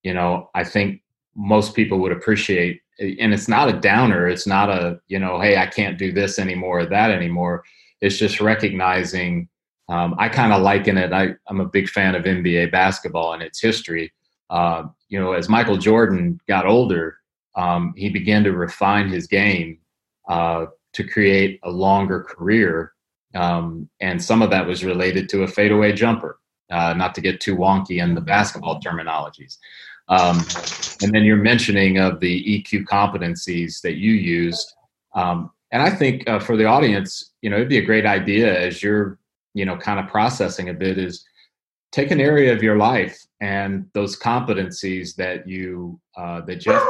you 0.04 0.14
know 0.14 0.50
I 0.56 0.64
think 0.64 1.02
most 1.36 1.76
people 1.76 2.00
would 2.00 2.14
appreciate. 2.14 2.80
And 3.00 3.34
it's 3.34 3.50
not 3.50 3.68
a 3.68 3.74
downer. 3.74 4.30
It's 4.30 4.48
not 4.48 4.70
a 4.70 5.02
you 5.10 5.20
know, 5.20 5.42
hey, 5.42 5.58
I 5.58 5.66
can't 5.66 5.98
do 5.98 6.14
this 6.14 6.40
anymore 6.40 6.80
or 6.80 6.86
that 6.86 7.12
anymore. 7.12 7.66
It's 8.00 8.18
just 8.18 8.40
recognizing. 8.40 9.50
Um, 9.90 10.16
I 10.18 10.30
kind 10.30 10.52
of 10.52 10.62
liken 10.62 10.98
it. 10.98 11.14
I, 11.14 11.36
am 11.50 11.60
a 11.60 11.66
big 11.66 11.88
fan 11.88 12.16
of 12.16 12.26
NBA 12.26 12.72
basketball 12.72 13.34
and 13.34 13.42
its 13.42 13.62
history. 13.62 14.12
Uh, 14.50 14.84
you 15.10 15.20
know, 15.20 15.34
as 15.34 15.50
Michael 15.50 15.78
Jordan 15.78 16.40
got 16.48 16.66
older, 16.66 17.18
um, 17.56 17.94
he 17.96 18.10
began 18.10 18.44
to 18.44 18.52
refine 18.52 19.10
his 19.10 19.28
game 19.28 19.80
uh, 20.28 20.68
to 20.94 21.04
create 21.04 21.60
a 21.64 21.70
longer 21.70 22.22
career. 22.22 22.94
Um, 23.34 23.90
and 24.00 24.22
some 24.22 24.42
of 24.42 24.50
that 24.52 24.66
was 24.66 24.84
related 24.84 25.30
to 25.30 25.44
a 25.44 25.48
fadeaway 25.48 25.94
jumper, 25.94 26.40
uh, 26.72 26.94
not 26.94 27.16
to 27.16 27.22
get 27.22 27.42
too 27.42 27.56
wonky 27.56 28.02
in 28.02 28.14
the 28.14 28.22
basketball 28.22 28.82
terminologies. 28.82 29.58
Um, 30.10 30.38
and 31.02 31.14
then 31.14 31.24
you're 31.24 31.38
mentioning 31.38 31.98
of 31.98 32.20
the 32.20 32.64
EQ 32.64 32.86
competencies 32.86 33.82
that 33.82 33.96
you 33.96 34.14
used. 34.14 34.74
Um, 35.16 35.52
and 35.72 35.82
I 35.82 35.90
think 35.90 36.28
uh, 36.30 36.40
for 36.40 36.56
the 36.56 36.66
audience, 36.66 37.32
you 37.42 37.50
know, 37.50 37.58
it'd 37.58 37.70
be 37.70 37.78
a 37.78 37.86
great 37.86 38.06
idea 38.06 38.58
as 38.58 38.82
you're, 38.82 39.20
you 39.58 39.66
know, 39.66 39.76
kind 39.76 40.00
of 40.00 40.08
processing 40.08 40.70
a 40.70 40.74
bit 40.74 41.00
is 41.00 41.26
take 41.92 42.12
an 42.12 42.22
area 42.22 42.54
of 42.54 42.62
your 42.62 42.78
life 42.78 43.18
and 43.42 43.88
those 43.94 44.18
competencies 44.18 45.16
that 45.16 45.48
you, 45.48 46.00
uh, 46.16 46.42
that 46.42 46.58
Jeff, 46.58 46.84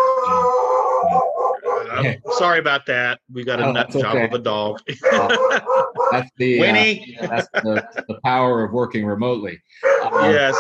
sorry 2.38 2.59
about 2.59 2.86
that. 2.88 3.21
We 3.31 3.45
got 3.45 3.62
a 3.62 3.67
oh, 3.67 3.71
nut 3.71 3.89
job 3.91 4.15
okay. 4.15 4.25
of 4.25 4.33
a 4.33 4.39
dog. 4.39 4.81
that's 6.12 6.29
the 6.36 6.59
uh, 6.59 6.62
Winnie. 6.62 7.17
Uh, 7.21 7.27
that's 7.27 7.47
the, 7.53 8.03
the, 8.09 8.19
power 8.25 8.65
of 8.65 8.74
working 8.74 9.05
remotely. 9.05 9.62
Um, 10.03 10.31
yes. 10.31 10.57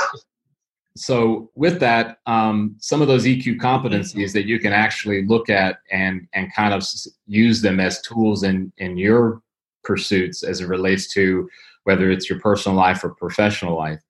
So 0.95 1.51
with 1.55 1.81
that, 1.81 2.19
um, 2.25 2.77
some 2.79 3.01
of 3.01 3.09
those 3.09 3.25
EQ 3.25 3.57
competencies 3.57 4.31
that 4.31 4.45
you 4.45 4.59
can 4.59 4.71
actually 4.71 5.25
look 5.25 5.49
at 5.49 5.79
and 5.91 6.25
and 6.33 6.53
kind 6.55 6.73
of 6.73 6.83
use 7.27 7.61
them 7.61 7.81
as 7.81 8.01
tools 8.01 8.43
in 8.43 8.71
in 8.77 8.97
your 8.97 9.41
pursuits 9.83 10.43
as 10.43 10.61
it 10.61 10.67
relates 10.67 11.07
to 11.13 11.49
whether 11.87 12.11
it's 12.11 12.29
your 12.29 12.39
personal 12.41 12.77
life 12.77 13.01
or 13.01 13.11
professional 13.15 13.77
life. 13.77 14.01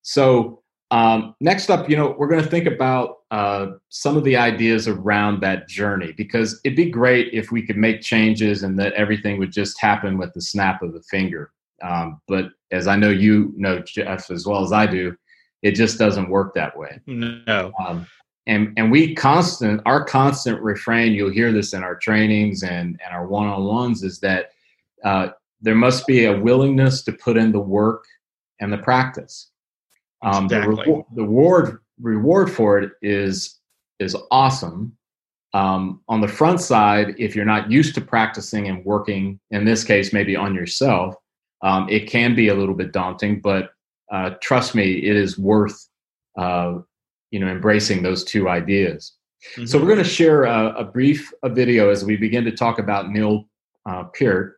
So 0.00 0.62
um, 0.90 1.34
next 1.38 1.68
up, 1.68 1.90
you 1.90 1.96
know, 1.96 2.14
we're 2.18 2.28
going 2.28 2.42
to 2.42 2.48
think 2.48 2.66
about 2.66 3.18
uh, 3.30 3.72
some 3.90 4.16
of 4.16 4.24
the 4.24 4.36
ideas 4.36 4.88
around 4.88 5.42
that 5.42 5.68
journey 5.68 6.12
because 6.16 6.58
it'd 6.64 6.76
be 6.76 6.90
great 6.90 7.34
if 7.34 7.52
we 7.52 7.60
could 7.60 7.76
make 7.76 8.00
changes 8.00 8.62
and 8.62 8.78
that 8.78 8.94
everything 8.94 9.38
would 9.38 9.52
just 9.52 9.78
happen 9.78 10.16
with 10.16 10.32
the 10.32 10.40
snap 10.40 10.82
of 10.82 10.94
the 10.94 11.02
finger. 11.02 11.52
Um, 11.82 12.22
but 12.26 12.46
as 12.70 12.86
I 12.86 12.96
know 12.96 13.10
you 13.10 13.52
know, 13.54 13.80
Jeff, 13.80 14.30
as 14.30 14.46
well 14.46 14.64
as 14.64 14.72
I 14.72 14.86
do, 14.86 15.14
it 15.60 15.72
just 15.72 15.98
doesn't 15.98 16.30
work 16.30 16.54
that 16.54 16.74
way. 16.74 17.00
No. 17.06 17.70
Um, 17.84 18.06
and 18.46 18.72
and 18.78 18.90
we 18.90 19.14
constant 19.14 19.82
our 19.84 20.04
constant 20.04 20.62
refrain. 20.62 21.12
You'll 21.12 21.32
hear 21.32 21.52
this 21.52 21.74
in 21.74 21.82
our 21.82 21.96
trainings 21.96 22.62
and 22.62 22.98
and 23.04 23.12
our 23.12 23.26
one 23.26 23.48
on 23.48 23.64
ones 23.64 24.02
is 24.04 24.20
that 24.20 24.52
uh, 25.04 25.30
there 25.66 25.74
must 25.74 26.06
be 26.06 26.26
a 26.26 26.40
willingness 26.40 27.02
to 27.02 27.12
put 27.12 27.36
in 27.36 27.50
the 27.50 27.58
work 27.58 28.04
and 28.60 28.72
the 28.72 28.78
practice. 28.78 29.50
Um, 30.22 30.44
exactly. 30.44 30.76
the, 30.76 30.82
reward, 30.82 31.04
the 31.16 31.22
reward 31.22 31.78
reward 32.00 32.52
for 32.52 32.78
it 32.78 32.92
is 33.02 33.58
is 33.98 34.16
awesome. 34.30 34.96
Um, 35.54 36.02
on 36.08 36.20
the 36.20 36.28
front 36.28 36.60
side, 36.60 37.16
if 37.18 37.34
you're 37.34 37.44
not 37.44 37.68
used 37.68 37.96
to 37.96 38.00
practicing 38.00 38.68
and 38.68 38.84
working, 38.84 39.40
in 39.50 39.64
this 39.64 39.82
case, 39.82 40.12
maybe 40.12 40.36
on 40.36 40.54
yourself, 40.54 41.16
um, 41.62 41.88
it 41.88 42.08
can 42.08 42.36
be 42.36 42.48
a 42.48 42.54
little 42.54 42.74
bit 42.74 42.92
daunting. 42.92 43.40
But 43.40 43.70
uh, 44.12 44.30
trust 44.40 44.74
me, 44.76 44.98
it 44.98 45.16
is 45.16 45.36
worth 45.36 45.76
uh, 46.38 46.78
you 47.32 47.40
know 47.40 47.48
embracing 47.48 48.04
those 48.04 48.22
two 48.22 48.48
ideas. 48.48 49.16
Mm-hmm. 49.56 49.66
So 49.66 49.78
we're 49.78 49.86
going 49.86 49.98
to 49.98 50.04
share 50.04 50.44
a, 50.44 50.74
a 50.76 50.84
brief 50.84 51.32
a 51.42 51.48
video 51.48 51.90
as 51.90 52.04
we 52.04 52.16
begin 52.16 52.44
to 52.44 52.52
talk 52.52 52.78
about 52.78 53.10
Neil 53.10 53.48
uh, 53.84 54.04
Peart. 54.16 54.55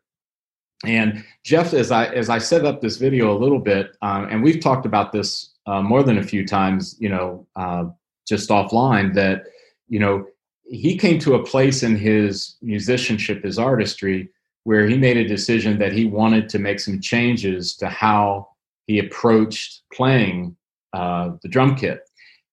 And 0.85 1.25
Jeff, 1.45 1.75
as 1.75 1.91
I 1.91 2.07
as 2.07 2.29
I 2.31 2.39
set 2.39 2.65
up 2.65 2.81
this 2.81 2.97
video 2.97 3.37
a 3.37 3.39
little 3.39 3.59
bit, 3.59 3.97
um, 4.03 4.29
and 4.31 4.43
we've 4.43 4.61
talked 4.61 4.87
about 4.87 5.13
this 5.13 5.51
uh, 5.67 5.83
more 5.83 6.03
than 6.03 6.19
a 6.19 6.23
few 6.23 6.47
times, 6.47 6.97
you 6.99 7.09
know, 7.09 7.47
uh, 7.57 7.85
just 8.29 8.49
offline, 8.51 9.15
that 9.15 9.45
you 9.89 9.99
know 9.99 10.27
he 10.71 10.97
came 10.97 11.19
to 11.21 11.35
a 11.35 11.45
place 11.45 11.83
in 11.83 11.97
his 11.97 12.57
musicianship, 12.63 13.43
his 13.43 13.59
artistry, 13.59 14.31
where 14.65 14.87
he 14.87 14.97
made 14.97 15.17
a 15.17 15.27
decision 15.27 15.79
that 15.79 15.93
he 15.93 16.05
wanted 16.05 16.49
to 16.51 16.59
make 16.59 16.79
some 16.79 17.01
changes 17.01 17.75
to 17.77 17.89
how 17.89 18.49
he 18.87 18.99
approached 18.99 19.83
playing 19.93 20.57
uh, 20.93 21.31
the 21.43 21.49
drum 21.49 21.75
kit. 21.75 22.03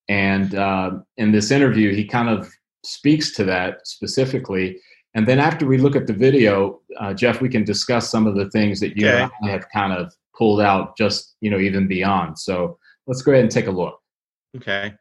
And 0.07 0.55
uh, 0.55 0.91
in 1.17 1.31
this 1.31 1.51
interview, 1.51 1.93
he 1.93 2.05
kind 2.05 2.29
of 2.29 2.51
speaks 2.83 3.31
to 3.35 3.43
that 3.45 3.87
specifically. 3.87 4.79
And 5.15 5.25
then 5.25 5.39
after 5.39 5.65
we 5.65 5.77
look 5.77 5.95
at 5.95 6.07
the 6.07 6.13
video, 6.13 6.81
uh, 6.99 7.13
Jeff, 7.13 7.39
we 7.39 7.47
can 7.47 7.63
discuss 7.63 8.09
some 8.09 8.27
of 8.27 8.35
the 8.35 8.49
things 8.49 8.81
that 8.81 8.97
you 8.97 9.07
okay. 9.07 9.29
have 9.43 9.65
kind 9.73 9.93
of 9.93 10.13
pulled 10.37 10.59
out, 10.59 10.97
just 10.97 11.37
you 11.39 11.49
know, 11.49 11.57
even 11.57 11.87
beyond. 11.87 12.37
So 12.37 12.77
let's 13.07 13.21
go 13.21 13.31
ahead 13.31 13.43
and 13.43 13.51
take 13.51 13.67
a 13.67 13.71
look. 13.71 13.97
Okay. 14.57 14.93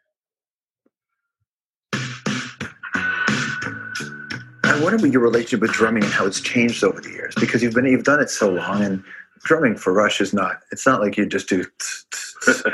I 4.64 4.80
wonder 4.80 4.98
what 4.98 5.10
your 5.10 5.22
relationship 5.22 5.60
with 5.60 5.72
drumming 5.72 6.04
and 6.04 6.12
how 6.12 6.26
it's 6.26 6.40
changed 6.40 6.84
over 6.84 7.00
the 7.00 7.10
years 7.10 7.34
because 7.36 7.62
you've 7.62 7.74
been 7.74 7.86
you've 7.86 8.04
done 8.04 8.20
it 8.20 8.30
so 8.30 8.50
long 8.50 8.82
and 8.82 9.02
drumming 9.42 9.76
for 9.76 9.92
Rush 9.92 10.20
is 10.20 10.32
not 10.32 10.60
it's 10.72 10.86
not 10.86 11.00
like 11.00 11.16
you 11.16 11.26
just 11.26 11.48
do 11.48 11.64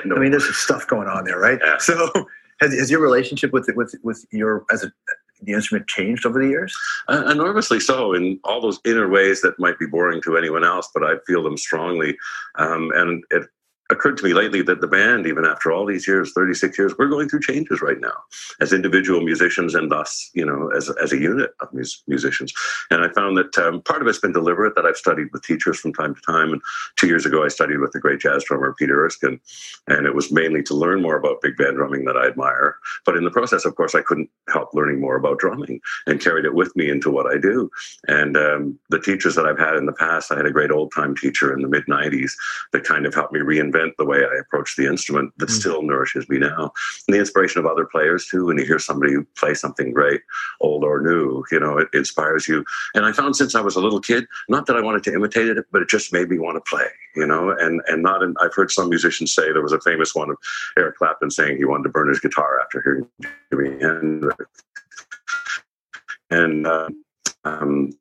no. 0.04 0.16
I 0.16 0.18
mean 0.18 0.30
there's 0.30 0.48
stuff 0.56 0.86
going 0.86 1.08
on 1.08 1.24
there 1.24 1.38
right 1.38 1.58
yeah. 1.62 1.76
so 1.78 2.10
has, 2.60 2.72
has 2.72 2.90
your 2.90 3.00
relationship 3.00 3.52
with 3.52 3.68
with 3.76 3.94
with 4.02 4.24
your 4.32 4.64
as 4.72 4.82
a 4.82 4.92
the 5.42 5.52
instrument 5.52 5.86
changed 5.88 6.26
over 6.26 6.42
the 6.42 6.48
years? 6.48 6.74
Uh, 7.08 7.24
enormously 7.30 7.80
so, 7.80 8.12
in 8.12 8.38
all 8.44 8.60
those 8.60 8.80
inner 8.84 9.08
ways 9.08 9.40
that 9.42 9.58
might 9.58 9.78
be 9.78 9.86
boring 9.86 10.20
to 10.22 10.36
anyone 10.36 10.64
else, 10.64 10.88
but 10.92 11.04
I 11.04 11.14
feel 11.26 11.42
them 11.42 11.56
strongly. 11.56 12.16
Um, 12.56 12.92
and 12.94 13.24
it 13.30 13.44
occurred 13.90 14.16
to 14.18 14.24
me 14.24 14.32
lately 14.32 14.62
that 14.62 14.80
the 14.80 14.86
band, 14.86 15.26
even 15.26 15.44
after 15.44 15.72
all 15.72 15.84
these 15.84 16.06
years, 16.06 16.32
36 16.34 16.78
years, 16.78 16.94
we're 16.98 17.08
going 17.08 17.28
through 17.28 17.40
changes 17.40 17.82
right 17.82 18.00
now 18.00 18.14
as 18.60 18.72
individual 18.72 19.20
musicians 19.20 19.74
and 19.74 19.90
thus, 19.90 20.30
you 20.34 20.44
know, 20.44 20.70
as, 20.76 20.90
as 21.02 21.12
a 21.12 21.18
unit 21.18 21.50
of 21.60 21.72
mus- 21.72 22.02
musicians. 22.06 22.52
And 22.90 23.02
I 23.02 23.08
found 23.08 23.36
that 23.36 23.58
um, 23.58 23.82
part 23.82 24.00
of 24.00 24.08
it's 24.08 24.18
been 24.18 24.32
deliberate 24.32 24.74
that 24.76 24.86
I've 24.86 24.96
studied 24.96 25.28
with 25.32 25.42
teachers 25.42 25.78
from 25.78 25.92
time 25.92 26.14
to 26.14 26.20
time. 26.22 26.52
And 26.52 26.62
two 26.96 27.08
years 27.08 27.26
ago, 27.26 27.44
I 27.44 27.48
studied 27.48 27.78
with 27.78 27.92
the 27.92 28.00
great 28.00 28.20
jazz 28.20 28.44
drummer 28.44 28.74
Peter 28.78 29.04
Erskine. 29.04 29.40
And 29.88 30.06
it 30.06 30.14
was 30.14 30.32
mainly 30.32 30.62
to 30.64 30.74
learn 30.74 31.02
more 31.02 31.16
about 31.16 31.42
big 31.42 31.56
band 31.56 31.76
drumming 31.76 32.04
that 32.04 32.16
I 32.16 32.26
admire. 32.26 32.76
But 33.04 33.16
in 33.16 33.24
the 33.24 33.30
process, 33.30 33.64
of 33.64 33.74
course, 33.74 33.94
I 33.94 34.02
couldn't 34.02 34.30
help 34.48 34.72
learning 34.72 35.00
more 35.00 35.16
about 35.16 35.38
drumming 35.38 35.80
and 36.06 36.20
carried 36.20 36.44
it 36.44 36.54
with 36.54 36.74
me 36.76 36.90
into 36.90 37.10
what 37.10 37.26
I 37.26 37.38
do. 37.38 37.70
And 38.06 38.36
um, 38.36 38.78
the 38.88 39.00
teachers 39.00 39.34
that 39.34 39.46
I've 39.46 39.58
had 39.58 39.74
in 39.74 39.86
the 39.86 39.92
past, 39.92 40.30
I 40.30 40.36
had 40.36 40.46
a 40.46 40.52
great 40.52 40.70
old 40.70 40.92
time 40.94 41.16
teacher 41.16 41.52
in 41.52 41.62
the 41.62 41.68
mid 41.68 41.86
90s 41.86 42.32
that 42.72 42.84
kind 42.84 43.06
of 43.06 43.14
helped 43.14 43.32
me 43.32 43.40
reinvent 43.40 43.79
the 43.98 44.04
way 44.04 44.18
I 44.18 44.38
approach 44.40 44.76
the 44.76 44.86
instrument 44.86 45.32
that 45.38 45.48
mm. 45.48 45.52
still 45.52 45.82
nourishes 45.82 46.28
me 46.28 46.38
now. 46.38 46.72
And 47.06 47.14
the 47.14 47.18
inspiration 47.18 47.60
of 47.60 47.66
other 47.66 47.84
players 47.84 48.26
too. 48.26 48.46
When 48.46 48.58
you 48.58 48.64
hear 48.64 48.78
somebody 48.78 49.16
play 49.36 49.54
something 49.54 49.92
great, 49.92 50.22
old 50.60 50.84
or 50.84 51.00
new, 51.00 51.44
you 51.50 51.60
know, 51.60 51.78
it 51.78 51.88
inspires 51.92 52.48
you. 52.48 52.64
And 52.94 53.04
I 53.04 53.12
found 53.12 53.36
since 53.36 53.54
I 53.54 53.60
was 53.60 53.76
a 53.76 53.80
little 53.80 54.00
kid, 54.00 54.26
not 54.48 54.66
that 54.66 54.76
I 54.76 54.82
wanted 54.82 55.04
to 55.04 55.14
imitate 55.14 55.48
it, 55.48 55.64
but 55.72 55.82
it 55.82 55.88
just 55.88 56.12
made 56.12 56.28
me 56.28 56.38
want 56.38 56.56
to 56.56 56.68
play, 56.68 56.86
you 57.16 57.26
know, 57.26 57.50
and, 57.50 57.80
and 57.86 58.02
not, 58.02 58.22
in, 58.22 58.34
I've 58.40 58.54
heard 58.54 58.70
some 58.70 58.88
musicians 58.88 59.34
say 59.34 59.52
there 59.52 59.62
was 59.62 59.72
a 59.72 59.80
famous 59.80 60.14
one 60.14 60.30
of 60.30 60.36
Eric 60.76 60.96
Clapton 60.96 61.30
saying 61.30 61.56
he 61.56 61.64
wanted 61.64 61.84
to 61.84 61.90
burn 61.90 62.08
his 62.08 62.20
guitar 62.20 62.60
after 62.60 62.82
hearing 62.82 63.08
Jimi 63.52 63.80
Hendrix. 63.80 64.46
And, 66.30 66.66
uh, 66.66 66.88
um, 67.44 67.92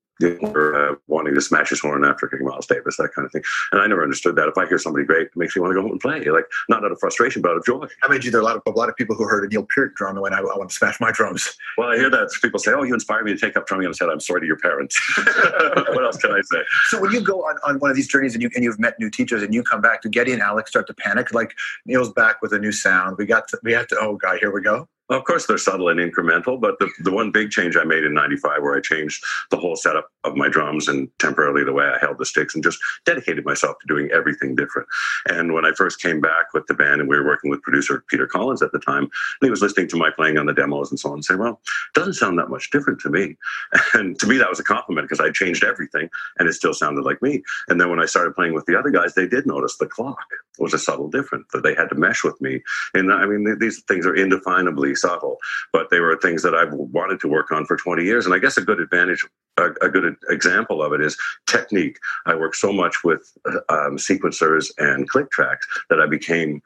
or 0.42 0.76
uh, 0.76 0.96
wanting 1.08 1.34
to 1.34 1.42
smash 1.42 1.70
his 1.70 1.80
horn 1.80 2.04
after 2.04 2.28
kicking 2.28 2.46
Miles 2.46 2.68
Davis, 2.68 2.98
that 2.98 3.14
kind 3.14 3.26
of 3.26 3.32
thing. 3.32 3.44
And 3.72 3.82
I 3.82 3.88
never 3.88 4.04
understood 4.04 4.36
that. 4.36 4.48
If 4.48 4.58
I 4.58 4.68
hear 4.68 4.78
somebody 4.78 5.06
great, 5.06 5.28
it 5.28 5.36
makes 5.36 5.56
me 5.56 5.62
want 5.62 5.72
to 5.72 5.76
go 5.76 5.82
home 5.82 5.92
and 5.92 6.00
play. 6.00 6.24
Like 6.26 6.46
not 6.68 6.84
out 6.84 6.92
of 6.92 7.00
frustration, 7.00 7.42
but 7.42 7.52
out 7.52 7.58
of 7.58 7.66
joy. 7.66 7.86
I 8.04 8.10
mean, 8.10 8.20
there 8.24 8.40
are 8.40 8.42
a 8.42 8.46
lot 8.46 8.56
of 8.56 8.62
a 8.66 8.72
lot 8.72 8.90
of 8.90 8.96
people 8.96 9.16
who 9.16 9.24
heard 9.26 9.44
a 9.44 9.48
Neil 9.48 9.66
Peart 9.74 9.96
drum 9.96 10.16
and 10.16 10.22
went, 10.22 10.36
I, 10.36 10.40
I 10.40 10.58
want 10.58 10.70
to 10.70 10.76
smash 10.76 11.00
my 11.00 11.12
drums. 11.12 11.58
Well, 11.78 11.90
I 11.90 11.98
hear 11.98 12.10
that 12.10 12.30
people 12.42 12.60
say, 12.60 12.72
"Oh, 12.72 12.84
you 12.84 12.94
inspired 12.94 13.26
me 13.26 13.34
to 13.34 13.40
take 13.40 13.56
up 13.56 13.68
drumming," 13.68 13.86
and 13.86 13.94
I 13.94 13.98
said, 13.98 14.10
"I'm 14.10 14.20
sorry 14.20 14.42
to 14.42 14.48
your 14.48 14.58
parents." 14.58 15.00
what 15.18 16.04
else 16.04 16.18
can 16.18 16.32
I 16.32 16.42
say? 16.42 16.60
So 16.88 17.02
when 17.02 17.12
you 17.12 17.22
go 17.22 17.42
on, 17.42 17.58
on 17.66 17.80
one 17.80 17.90
of 17.90 17.96
these 17.96 18.08
journeys 18.08 18.34
and 18.34 18.44
you 18.44 18.50
and 18.56 18.64
you've 18.64 18.80
met 18.80 18.96
new 19.00 19.10
teachers 19.10 19.44
and 19.44 19.54
you 19.54 19.64
come 19.64 19.82
back, 19.82 20.02
do 20.02 20.10
Geddy 20.10 20.34
and 20.34 20.42
Alex 20.42 20.72
start 20.72 20.88
to 20.88 20.94
panic? 20.94 21.34
Like 21.34 21.56
Neil's 21.86 22.12
back 22.12 22.42
with 22.42 22.54
a 22.54 22.60
new 22.60 22.72
sound. 22.72 23.18
We 23.18 23.26
got 23.26 23.48
to, 23.50 23.60
we 23.64 23.74
have 23.74 23.88
to. 23.88 23.98
Oh 24.00 24.16
God, 24.16 24.40
here 24.40 24.52
we 24.52 24.62
go. 24.62 24.88
Of 25.10 25.24
course, 25.24 25.48
they're 25.48 25.58
subtle 25.58 25.90
and 25.90 26.00
incremental, 26.00 26.62
but 26.62 26.78
the, 26.78 26.90
the 27.00 27.12
one 27.12 27.32
big 27.32 27.50
change 27.50 27.76
I 27.76 27.84
made 27.84 28.04
in 28.04 28.14
95, 28.14 28.62
where 28.62 28.76
I 28.76 28.82
changed 28.82 29.24
the 29.50 29.58
whole 29.58 29.76
setup 29.76 30.12
of 30.24 30.36
my 30.36 30.50
drums 30.50 30.88
and 30.88 31.10
temporarily 31.18 31.64
the 31.64 31.74
way 31.74 31.86
I 31.86 31.98
held 31.98 32.20
the 32.20 32.26
sticks 32.26 32.54
and 32.54 32.64
just 32.64 32.78
dedicated 33.06 33.44
myself 33.44 33.78
to 33.80 33.88
doing 33.88 34.12
everything 34.12 34.56
different. 34.56 34.88
And 35.28 35.54
when 35.54 35.66
I 35.66 35.72
first 35.76 36.00
came 36.00 36.22
back 36.22 36.54
with 36.54 36.68
the 36.68 36.76
band 36.76 37.02
and 37.02 37.10
we 37.10 37.18
were 37.18 37.26
working 37.26 37.50
with 37.50 37.64
producer 37.64 38.04
Peter 38.08 38.28
Collins 38.28 38.62
at 38.62 38.72
the 38.72 38.80
time, 38.80 39.04
and 39.04 39.12
he 39.42 39.50
was 39.50 39.64
listening 39.64 39.88
to 39.90 39.98
my 39.98 40.12
playing 40.12 40.38
on 40.38 40.46
the 40.46 40.54
demos 40.54 40.92
and 40.92 41.00
so 41.00 41.10
on, 41.10 41.16
and 41.16 41.26
saying, 41.26 41.40
well, 41.40 41.60
it 41.64 42.00
doesn't 42.00 42.14
sound 42.14 42.38
that 42.38 42.50
much 42.50 42.70
different 42.70 43.00
to 43.02 43.10
me. 43.10 43.36
And 43.94 44.20
to 44.20 44.28
me, 44.28 44.38
that 44.38 44.50
was 44.50 44.60
a 44.60 44.64
compliment 44.64 45.10
because 45.10 45.20
I 45.20 45.32
changed 45.32 45.64
everything 45.64 46.10
and 46.38 46.48
it 46.48 46.54
still 46.54 46.74
sounded 46.74 47.04
like 47.04 47.22
me. 47.22 47.42
And 47.68 47.82
then 47.82 47.90
when 47.90 48.00
I 48.00 48.06
started 48.06 48.36
playing 48.36 48.54
with 48.54 48.66
the 48.66 48.78
other 48.78 48.92
guys, 48.92 49.16
they 49.16 49.28
did 49.28 49.48
notice 49.48 49.78
the 49.78 49.88
clock 49.88 50.28
was 50.60 50.74
a 50.74 50.80
subtle 50.80 51.10
difference 51.10 51.48
that 51.54 51.64
they 51.64 51.76
had 51.76 51.90
to 51.90 51.96
mesh 51.96 52.24
with 52.24 52.40
me. 52.42 52.62
And 52.94 53.12
I 53.12 53.26
mean, 53.26 53.58
these 53.60 53.82
things 53.84 54.06
are 54.06 54.16
indefinably 54.16 54.96
subtle, 54.96 55.38
but 55.74 55.90
they 55.90 56.00
were 56.00 56.18
things 56.18 56.44
that 56.44 56.56
I've 56.56 56.74
wanted 56.74 57.20
to 57.22 57.28
work 57.28 57.52
on 57.52 57.66
for 57.66 57.78
20 57.78 58.04
years. 58.04 58.26
And 58.26 58.34
I 58.34 58.40
guess 58.40 58.58
a 58.58 58.62
good 58.62 58.80
advantage, 58.80 59.26
a, 59.58 59.70
a 59.82 59.90
good 59.90 60.16
example 60.30 60.82
of 60.82 60.94
it 60.94 61.02
is 61.02 61.18
technique. 61.48 61.98
I 62.26 62.36
work 62.36 62.56
so 62.56 62.72
much 62.72 63.04
with 63.04 63.32
um, 63.70 63.98
sequencers 63.98 64.72
and 64.78 65.10
click 65.10 65.32
tracks 65.32 65.68
that 65.90 66.00
I 66.00 66.08
became 66.08 66.62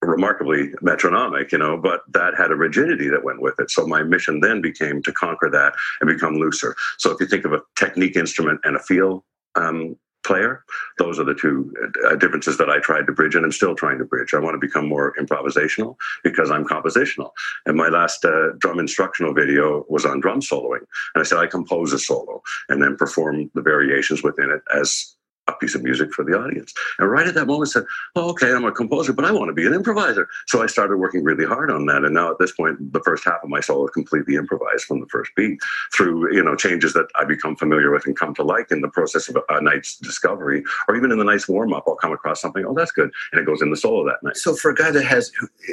remarkably 0.00 0.72
metronomic, 0.80 1.50
you 1.50 1.58
know, 1.58 1.76
but 1.76 2.02
that 2.12 2.34
had 2.36 2.52
a 2.52 2.56
rigidity 2.56 3.08
that 3.08 3.24
went 3.24 3.42
with 3.42 3.58
it. 3.58 3.70
So 3.70 3.86
my 3.86 4.02
mission 4.02 4.40
then 4.40 4.60
became 4.60 5.02
to 5.02 5.12
conquer 5.12 5.50
that 5.50 5.74
and 6.00 6.08
become 6.08 6.36
looser. 6.36 6.76
So 6.98 7.10
if 7.10 7.20
you 7.20 7.26
think 7.26 7.44
of 7.44 7.52
a 7.52 7.62
technique 7.76 8.16
instrument 8.16 8.60
and 8.62 8.76
a 8.76 8.78
feel 8.80 9.24
um, 9.56 9.96
player. 10.28 10.62
Those 10.98 11.18
are 11.18 11.24
the 11.24 11.34
two 11.34 11.72
uh, 12.06 12.14
differences 12.16 12.58
that 12.58 12.68
I 12.68 12.78
tried 12.78 13.06
to 13.06 13.12
bridge 13.12 13.34
and 13.34 13.44
I'm 13.44 13.52
still 13.60 13.74
trying 13.74 13.98
to 13.98 14.04
bridge. 14.04 14.34
I 14.34 14.38
want 14.38 14.54
to 14.54 14.66
become 14.68 14.86
more 14.86 15.14
improvisational 15.18 15.96
because 16.22 16.50
I'm 16.50 16.66
compositional. 16.66 17.30
And 17.66 17.76
my 17.76 17.88
last 17.88 18.24
uh, 18.24 18.52
drum 18.58 18.78
instructional 18.78 19.32
video 19.32 19.86
was 19.88 20.04
on 20.04 20.20
drum 20.20 20.40
soloing. 20.40 20.84
And 21.14 21.22
I 21.22 21.22
said, 21.22 21.38
I 21.38 21.46
compose 21.46 21.92
a 21.94 21.98
solo 21.98 22.42
and 22.68 22.82
then 22.82 22.96
perform 22.96 23.50
the 23.54 23.62
variations 23.62 24.22
within 24.22 24.50
it 24.50 24.62
as 24.72 25.16
a 25.48 25.52
piece 25.54 25.74
of 25.74 25.82
music 25.82 26.12
for 26.12 26.24
the 26.24 26.38
audience. 26.38 26.72
And 26.98 27.10
right 27.10 27.26
at 27.26 27.34
that 27.34 27.46
moment, 27.46 27.70
I 27.70 27.72
said, 27.72 27.86
oh, 28.14 28.30
okay, 28.30 28.52
I'm 28.52 28.64
a 28.64 28.72
composer, 28.72 29.12
but 29.12 29.24
I 29.24 29.32
want 29.32 29.48
to 29.48 29.54
be 29.54 29.66
an 29.66 29.74
improviser. 29.74 30.28
So 30.46 30.62
I 30.62 30.66
started 30.66 30.98
working 30.98 31.24
really 31.24 31.46
hard 31.46 31.70
on 31.70 31.86
that. 31.86 32.04
And 32.04 32.14
now 32.14 32.30
at 32.30 32.38
this 32.38 32.52
point, 32.52 32.92
the 32.92 33.00
first 33.00 33.24
half 33.24 33.42
of 33.42 33.48
my 33.48 33.60
solo 33.60 33.86
is 33.86 33.90
completely 33.90 34.36
improvised 34.36 34.84
from 34.84 35.00
the 35.00 35.06
first 35.06 35.32
beat 35.34 35.58
through, 35.94 36.34
you 36.34 36.42
know, 36.42 36.54
changes 36.54 36.92
that 36.92 37.06
I 37.16 37.24
become 37.24 37.56
familiar 37.56 37.90
with 37.90 38.06
and 38.06 38.16
come 38.16 38.34
to 38.34 38.42
like 38.42 38.70
in 38.70 38.80
the 38.80 38.88
process 38.88 39.28
of 39.28 39.38
a 39.48 39.60
night's 39.62 39.96
discovery, 39.96 40.62
or 40.86 40.96
even 40.96 41.10
in 41.10 41.18
the 41.18 41.24
night's 41.24 41.48
warm 41.48 41.72
up, 41.72 41.84
I'll 41.86 41.96
come 41.96 42.12
across 42.12 42.40
something, 42.40 42.64
oh, 42.64 42.74
that's 42.74 42.92
good. 42.92 43.10
And 43.32 43.40
it 43.40 43.46
goes 43.46 43.62
in 43.62 43.70
the 43.70 43.76
solo 43.76 44.04
that 44.06 44.22
night. 44.22 44.36
So 44.36 44.54
for 44.54 44.70
a 44.70 44.74
guy 44.74 44.90
that 44.90 45.04
has, 45.04 45.32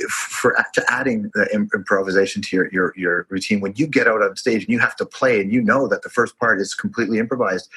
for 0.09 0.55
to 0.73 0.83
adding 0.89 1.31
the 1.33 1.47
improvisation 1.53 2.41
to 2.41 2.55
your, 2.55 2.69
your, 2.71 2.93
your 2.95 3.27
routine, 3.29 3.59
when 3.59 3.73
you 3.75 3.87
get 3.87 4.07
out 4.07 4.21
on 4.21 4.35
stage 4.35 4.63
and 4.63 4.71
you 4.71 4.79
have 4.79 4.95
to 4.97 5.05
play 5.05 5.41
and 5.41 5.51
you 5.51 5.61
know 5.61 5.87
that 5.87 6.01
the 6.01 6.09
first 6.09 6.37
part 6.39 6.59
is 6.59 6.73
completely 6.73 7.19
improvised, 7.19 7.69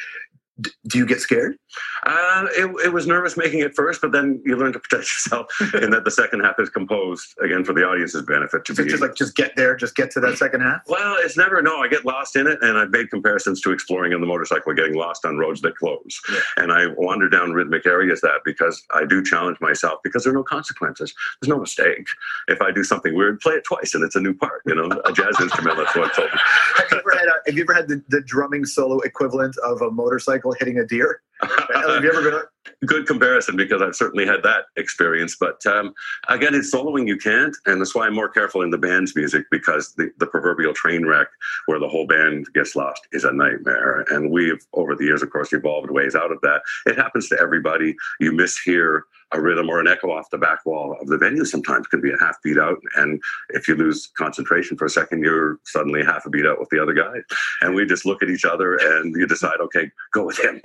do 0.60 0.98
you 0.98 1.06
get 1.06 1.20
scared? 1.20 1.56
Uh, 2.04 2.46
it, 2.56 2.86
it, 2.86 2.92
was 2.92 3.06
nervous 3.06 3.36
making 3.36 3.60
it 3.60 3.74
first, 3.74 4.00
but 4.00 4.12
then 4.12 4.42
you 4.44 4.56
learn 4.56 4.72
to 4.72 4.78
protect 4.78 5.02
yourself, 5.14 5.46
and 5.74 5.92
that 5.92 6.04
the 6.04 6.10
second 6.10 6.40
half 6.40 6.58
is 6.58 6.68
composed 6.68 7.34
again 7.42 7.64
for 7.64 7.72
the 7.72 7.82
audience's 7.82 8.22
benefit. 8.22 8.64
To 8.64 8.74
so 8.74 8.82
be 8.82 8.88
just 8.88 9.02
like 9.02 9.14
just 9.14 9.36
get 9.36 9.54
there, 9.56 9.76
just 9.76 9.94
get 9.94 10.10
to 10.12 10.20
that 10.20 10.38
second 10.38 10.62
half. 10.62 10.82
Well, 10.88 11.16
it's 11.18 11.36
never 11.36 11.60
no. 11.62 11.78
I 11.78 11.88
get 11.88 12.04
lost 12.04 12.36
in 12.36 12.46
it, 12.46 12.58
and 12.62 12.78
I've 12.78 12.90
made 12.90 13.10
comparisons 13.10 13.60
to 13.62 13.72
exploring 13.72 14.14
on 14.14 14.20
the 14.20 14.26
motorcycle, 14.26 14.72
getting 14.74 14.94
lost 14.94 15.24
on 15.24 15.36
roads 15.38 15.60
that 15.62 15.76
close, 15.76 16.20
yeah. 16.32 16.40
and 16.56 16.72
I 16.72 16.86
wander 16.96 17.28
down 17.28 17.52
rhythmic 17.52 17.86
areas 17.86 18.20
that 18.22 18.40
because 18.44 18.82
I 18.92 19.04
do 19.04 19.22
challenge 19.22 19.58
myself 19.60 20.00
because 20.02 20.24
there 20.24 20.32
are 20.32 20.36
no 20.36 20.42
consequences. 20.44 21.14
There's 21.40 21.48
no 21.48 21.60
mistake. 21.60 22.08
If 22.48 22.60
I 22.62 22.72
do 22.72 22.82
something 22.82 23.14
weird, 23.14 23.40
play 23.40 23.54
it 23.54 23.64
twice, 23.64 23.94
and 23.94 24.02
it's 24.02 24.16
a 24.16 24.20
new 24.20 24.34
part. 24.34 24.62
You 24.66 24.74
know, 24.74 25.00
a 25.04 25.12
jazz 25.12 25.36
instrument. 25.40 25.76
That's 25.76 25.94
what 25.94 26.10
I 26.10 26.14
told 26.14 26.30
me. 26.32 26.38
have 26.76 26.90
you 26.90 26.98
ever 26.98 27.18
had, 27.18 27.28
have 27.46 27.56
you 27.56 27.62
ever 27.62 27.74
had 27.74 27.88
the, 27.88 28.02
the 28.08 28.20
drumming 28.22 28.64
solo 28.64 28.98
equivalent 29.00 29.56
of 29.58 29.82
a 29.82 29.90
motorcycle? 29.90 30.47
Hitting 30.58 30.78
a 30.78 30.84
deer? 30.86 31.22
Have 31.42 32.02
you 32.02 32.12
ever 32.12 32.22
been? 32.22 32.40
Good 32.86 33.06
comparison 33.06 33.56
because 33.56 33.82
I've 33.82 33.96
certainly 33.96 34.26
had 34.26 34.42
that 34.42 34.64
experience. 34.76 35.36
But 35.38 35.64
um, 35.66 35.94
again, 36.28 36.54
it's 36.54 36.74
soloing 36.74 37.06
you 37.06 37.16
can't, 37.16 37.56
and 37.66 37.80
that's 37.80 37.94
why 37.94 38.06
I'm 38.06 38.14
more 38.14 38.28
careful 38.28 38.62
in 38.62 38.70
the 38.70 38.78
band's 38.78 39.14
music 39.16 39.44
because 39.50 39.94
the, 39.94 40.10
the 40.18 40.26
proverbial 40.26 40.74
train 40.74 41.06
wreck 41.06 41.28
where 41.66 41.78
the 41.78 41.88
whole 41.88 42.06
band 42.06 42.46
gets 42.54 42.76
lost 42.76 43.06
is 43.12 43.24
a 43.24 43.32
nightmare. 43.32 44.04
And 44.10 44.30
we've 44.30 44.64
over 44.72 44.94
the 44.94 45.04
years, 45.04 45.22
of 45.22 45.30
course, 45.30 45.52
evolved 45.52 45.90
ways 45.90 46.14
out 46.14 46.32
of 46.32 46.40
that. 46.42 46.62
It 46.86 46.96
happens 46.96 47.28
to 47.28 47.40
everybody. 47.40 47.96
You 48.20 48.32
mishear 48.32 49.02
a 49.32 49.40
rhythm 49.40 49.68
or 49.68 49.80
an 49.80 49.86
echo 49.86 50.10
off 50.10 50.30
the 50.30 50.38
back 50.38 50.64
wall 50.64 50.96
of 51.00 51.06
the 51.06 51.18
venue 51.18 51.44
sometimes 51.44 51.86
can 51.86 52.00
be 52.00 52.10
a 52.12 52.18
half 52.18 52.40
beat 52.42 52.58
out. 52.58 52.78
And 52.96 53.20
if 53.50 53.68
you 53.68 53.74
lose 53.74 54.10
concentration 54.16 54.76
for 54.76 54.86
a 54.86 54.90
second, 54.90 55.22
you're 55.22 55.58
suddenly 55.64 56.02
half 56.02 56.24
a 56.26 56.30
beat 56.30 56.46
out 56.46 56.58
with 56.58 56.70
the 56.70 56.80
other 56.80 56.94
guy. 56.94 57.18
And 57.60 57.74
we 57.74 57.84
just 57.84 58.06
look 58.06 58.22
at 58.22 58.30
each 58.30 58.44
other 58.44 58.76
and 58.76 59.14
you 59.14 59.26
decide, 59.26 59.60
okay, 59.60 59.90
go 60.12 60.24
with 60.24 60.38
him. 60.38 60.60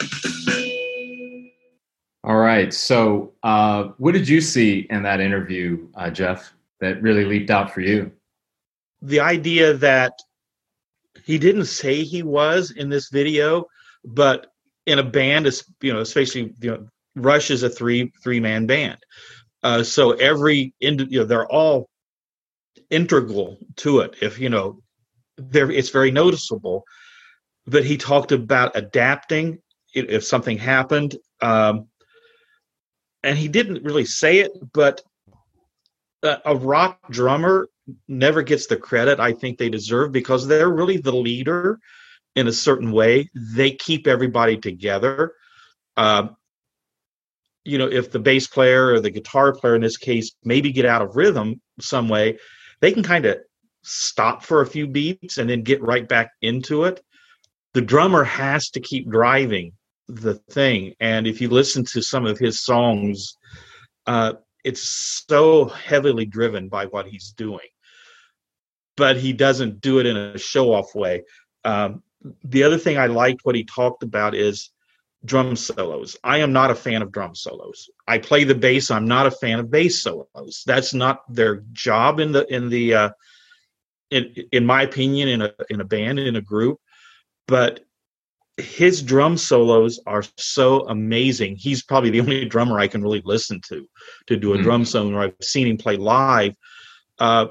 All 2.28 2.36
right. 2.36 2.72
So, 2.72 3.32
uh, 3.42 3.88
what 3.96 4.12
did 4.12 4.28
you 4.28 4.40
see 4.40 4.86
in 4.90 5.02
that 5.02 5.20
interview, 5.20 5.88
uh, 5.94 6.10
Jeff, 6.10 6.52
that 6.80 7.02
really 7.02 7.24
leaped 7.24 7.50
out 7.50 7.72
for 7.72 7.80
you? 7.80 8.12
The 9.02 9.20
idea 9.20 9.74
that 9.74 10.12
he 11.24 11.38
didn't 11.38 11.64
say 11.66 12.04
he 12.04 12.22
was 12.22 12.70
in 12.70 12.90
this 12.90 13.08
video, 13.08 13.64
but 14.04 14.52
in 14.88 14.98
a 14.98 15.02
band 15.02 15.46
is 15.46 15.64
you 15.82 15.92
know 15.92 16.00
especially 16.00 16.54
you 16.60 16.70
know 16.70 16.88
rush 17.14 17.50
is 17.50 17.62
a 17.62 17.68
three 17.68 18.10
three 18.22 18.40
man 18.40 18.66
band 18.66 18.98
uh, 19.62 19.82
so 19.82 20.12
every 20.12 20.72
you 20.80 21.06
know 21.10 21.24
they're 21.24 21.52
all 21.52 21.88
integral 22.90 23.58
to 23.76 24.00
it 24.00 24.14
if 24.22 24.38
you 24.38 24.48
know 24.48 24.80
there 25.36 25.70
it's 25.70 25.90
very 25.90 26.10
noticeable 26.10 26.84
but 27.66 27.84
he 27.84 27.98
talked 27.98 28.32
about 28.32 28.72
adapting 28.74 29.58
if 29.92 30.24
something 30.24 30.56
happened 30.56 31.16
um, 31.42 31.86
and 33.22 33.38
he 33.38 33.48
didn't 33.48 33.84
really 33.84 34.04
say 34.04 34.38
it 34.38 34.52
but 34.72 35.02
a, 36.22 36.38
a 36.46 36.56
rock 36.56 36.98
drummer 37.10 37.68
never 38.06 38.42
gets 38.42 38.66
the 38.66 38.76
credit 38.76 39.20
i 39.20 39.32
think 39.32 39.58
they 39.58 39.68
deserve 39.68 40.12
because 40.12 40.46
they're 40.46 40.70
really 40.70 40.96
the 40.96 41.12
leader 41.12 41.78
in 42.38 42.46
a 42.46 42.52
certain 42.52 42.92
way. 42.92 43.28
They 43.34 43.72
keep 43.72 44.06
everybody 44.06 44.56
together. 44.56 45.34
Uh, 45.96 46.28
you 47.64 47.78
know, 47.78 47.88
if 47.88 48.12
the 48.12 48.20
bass 48.20 48.46
player 48.46 48.92
or 48.92 49.00
the 49.00 49.10
guitar 49.10 49.52
player 49.52 49.74
in 49.74 49.82
this 49.82 49.96
case 49.96 50.30
maybe 50.44 50.70
get 50.70 50.86
out 50.86 51.02
of 51.02 51.16
rhythm 51.16 51.60
some 51.80 52.08
way, 52.08 52.38
they 52.80 52.92
can 52.92 53.02
kind 53.02 53.26
of 53.26 53.38
stop 53.82 54.44
for 54.44 54.60
a 54.60 54.66
few 54.66 54.86
beats 54.86 55.38
and 55.38 55.50
then 55.50 55.62
get 55.62 55.82
right 55.82 56.08
back 56.08 56.30
into 56.40 56.84
it. 56.84 57.02
The 57.74 57.82
drummer 57.82 58.22
has 58.22 58.70
to 58.70 58.80
keep 58.80 59.10
driving 59.10 59.72
the 60.08 60.34
thing. 60.34 60.94
And 61.00 61.26
if 61.26 61.40
you 61.40 61.48
listen 61.48 61.84
to 61.86 62.02
some 62.02 62.26
of 62.26 62.38
his 62.38 62.60
songs, 62.60 63.36
uh, 64.06 64.34
it's 64.64 64.82
so 65.28 65.66
heavily 65.66 66.26
driven 66.26 66.68
by 66.68 66.86
what 66.86 67.06
he's 67.06 67.32
doing. 67.32 67.68
But 68.96 69.16
he 69.16 69.32
doesn't 69.32 69.80
do 69.80 70.00
it 70.00 70.06
in 70.06 70.16
a 70.16 70.38
show 70.38 70.72
off 70.72 70.94
way. 70.94 71.24
Um, 71.64 72.02
the 72.42 72.64
other 72.64 72.78
thing 72.78 72.98
I 72.98 73.06
liked 73.06 73.44
what 73.44 73.54
he 73.54 73.64
talked 73.64 74.02
about 74.02 74.34
is 74.34 74.70
drum 75.24 75.56
solos. 75.56 76.16
I 76.24 76.38
am 76.38 76.52
not 76.52 76.70
a 76.70 76.74
fan 76.74 77.02
of 77.02 77.12
drum 77.12 77.34
solos. 77.34 77.88
I 78.06 78.18
play 78.18 78.44
the 78.44 78.54
bass. 78.54 78.90
I'm 78.90 79.06
not 79.06 79.26
a 79.26 79.30
fan 79.30 79.58
of 79.58 79.70
bass 79.70 80.02
solos. 80.02 80.62
That's 80.66 80.94
not 80.94 81.22
their 81.32 81.62
job 81.72 82.20
in 82.20 82.32
the 82.32 82.52
in 82.52 82.68
the 82.68 82.94
uh, 82.94 83.10
in 84.10 84.34
in 84.52 84.66
my 84.66 84.82
opinion 84.82 85.28
in 85.28 85.42
a 85.42 85.52
in 85.70 85.80
a 85.80 85.84
band 85.84 86.18
in 86.18 86.36
a 86.36 86.40
group. 86.40 86.80
But 87.46 87.80
his 88.58 89.02
drum 89.02 89.36
solos 89.36 90.00
are 90.06 90.24
so 90.36 90.86
amazing. 90.88 91.56
He's 91.56 91.82
probably 91.82 92.10
the 92.10 92.20
only 92.22 92.44
drummer 92.44 92.78
I 92.78 92.88
can 92.88 93.02
really 93.02 93.22
listen 93.24 93.60
to 93.68 93.86
to 94.26 94.36
do 94.36 94.52
a 94.52 94.54
mm-hmm. 94.54 94.64
drum 94.64 94.84
solo. 94.84 95.20
I've 95.20 95.34
seen 95.40 95.66
him 95.66 95.78
play 95.78 95.96
live. 95.96 96.54
Uh, 97.18 97.46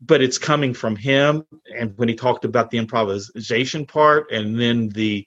but 0.00 0.22
it's 0.22 0.38
coming 0.38 0.74
from 0.74 0.94
him 0.94 1.44
and 1.76 1.92
when 1.96 2.08
he 2.08 2.14
talked 2.14 2.44
about 2.44 2.70
the 2.70 2.78
improvisation 2.78 3.84
part 3.84 4.30
and 4.30 4.58
then 4.58 4.88
the 4.90 5.26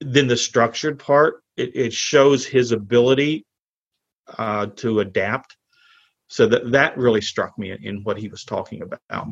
then 0.00 0.28
the 0.28 0.36
structured 0.36 0.98
part 0.98 1.42
it, 1.56 1.74
it 1.74 1.92
shows 1.92 2.46
his 2.46 2.70
ability 2.70 3.44
uh, 4.38 4.66
to 4.76 5.00
adapt 5.00 5.56
so 6.28 6.46
that 6.46 6.70
that 6.70 6.96
really 6.96 7.20
struck 7.20 7.58
me 7.58 7.76
in 7.82 8.02
what 8.04 8.16
he 8.18 8.28
was 8.28 8.44
talking 8.44 8.82
about 8.82 9.28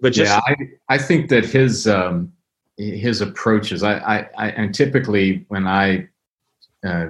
but 0.00 0.12
just, 0.12 0.30
yeah 0.30 0.40
I, 0.46 0.94
I 0.94 0.98
think 0.98 1.28
that 1.30 1.44
his 1.44 1.86
um 1.86 2.32
his 2.76 3.20
approaches 3.20 3.82
I, 3.82 3.98
I, 3.98 4.28
I 4.36 4.48
and 4.50 4.74
typically 4.74 5.44
when 5.48 5.66
i 5.66 6.08
uh, 6.86 7.08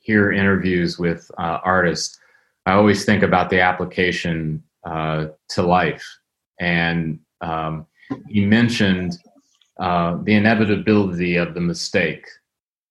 hear 0.00 0.32
interviews 0.32 0.98
with 0.98 1.30
uh, 1.38 1.58
artists 1.64 2.18
i 2.66 2.72
always 2.72 3.04
think 3.04 3.22
about 3.22 3.50
the 3.50 3.60
application 3.60 4.62
uh, 4.84 5.28
to 5.50 5.62
life. 5.62 6.18
And 6.60 7.20
um, 7.40 7.86
he 8.28 8.44
mentioned 8.44 9.18
uh, 9.78 10.18
the 10.22 10.34
inevitability 10.34 11.36
of 11.36 11.54
the 11.54 11.60
mistake. 11.60 12.26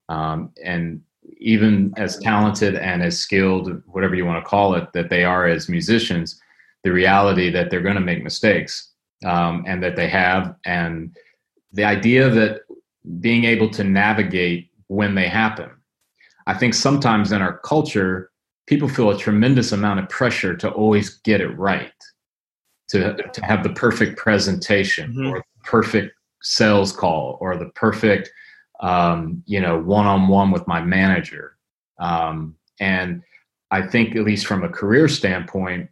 Um, 0.10 0.52
and 0.64 1.02
even 1.40 1.94
as 1.98 2.18
talented 2.18 2.76
and 2.76 3.04
as 3.04 3.18
skilled, 3.18 3.82
whatever 3.86 4.16
you 4.16 4.26
want 4.26 4.44
to 4.44 4.50
call 4.50 4.74
it, 4.76 4.92
that 4.94 5.10
they 5.10 5.24
are 5.24 5.48
as 5.48 5.70
musicians, 5.70 6.42
the 6.84 6.92
reality 6.92 7.50
that 7.50 7.70
they're 7.70 7.82
going 7.82 7.96
to 7.96 8.02
make 8.02 8.24
mistakes 8.24 8.92
um, 9.26 9.64
and 9.68 9.82
that 9.84 9.96
they 9.96 10.08
have. 10.08 10.56
And 10.66 11.16
the 11.72 11.84
idea 11.84 12.30
that 12.30 12.62
being 13.20 13.46
able 13.46 13.70
to 13.70 13.84
navigate 13.84 14.70
when 14.88 15.16
they 15.16 15.28
happen. 15.28 15.70
I 16.46 16.54
think 16.54 16.74
sometimes 16.74 17.32
in 17.32 17.42
our 17.42 17.60
culture, 17.60 18.32
people 18.68 18.88
feel 18.88 19.10
a 19.10 19.18
tremendous 19.18 19.72
amount 19.72 20.00
of 20.00 20.10
pressure 20.10 20.56
to 20.58 20.70
always 20.70 21.18
get 21.20 21.42
it 21.42 21.58
right, 21.58 21.92
to, 22.90 23.16
to 23.16 23.46
have 23.46 23.64
the 23.64 23.74
perfect 23.74 24.18
presentation 24.18 25.12
mm-hmm. 25.12 25.28
or 25.28 25.44
perfect 25.64 26.14
sales 26.42 26.92
call 26.92 27.38
or 27.42 27.58
the 27.58 27.70
perfect, 27.76 28.30
um, 28.80 29.44
you 29.46 29.60
know, 29.60 29.80
one-on-one 29.80 30.52
with 30.52 30.68
my 30.68 30.82
manager. 30.82 31.58
Um, 32.00 32.56
and 32.80 33.24
I 33.72 33.82
think, 33.82 34.16
at 34.16 34.24
least 34.24 34.46
from 34.46 34.64
a 34.64 34.70
career 34.70 35.08
standpoint, 35.08 35.90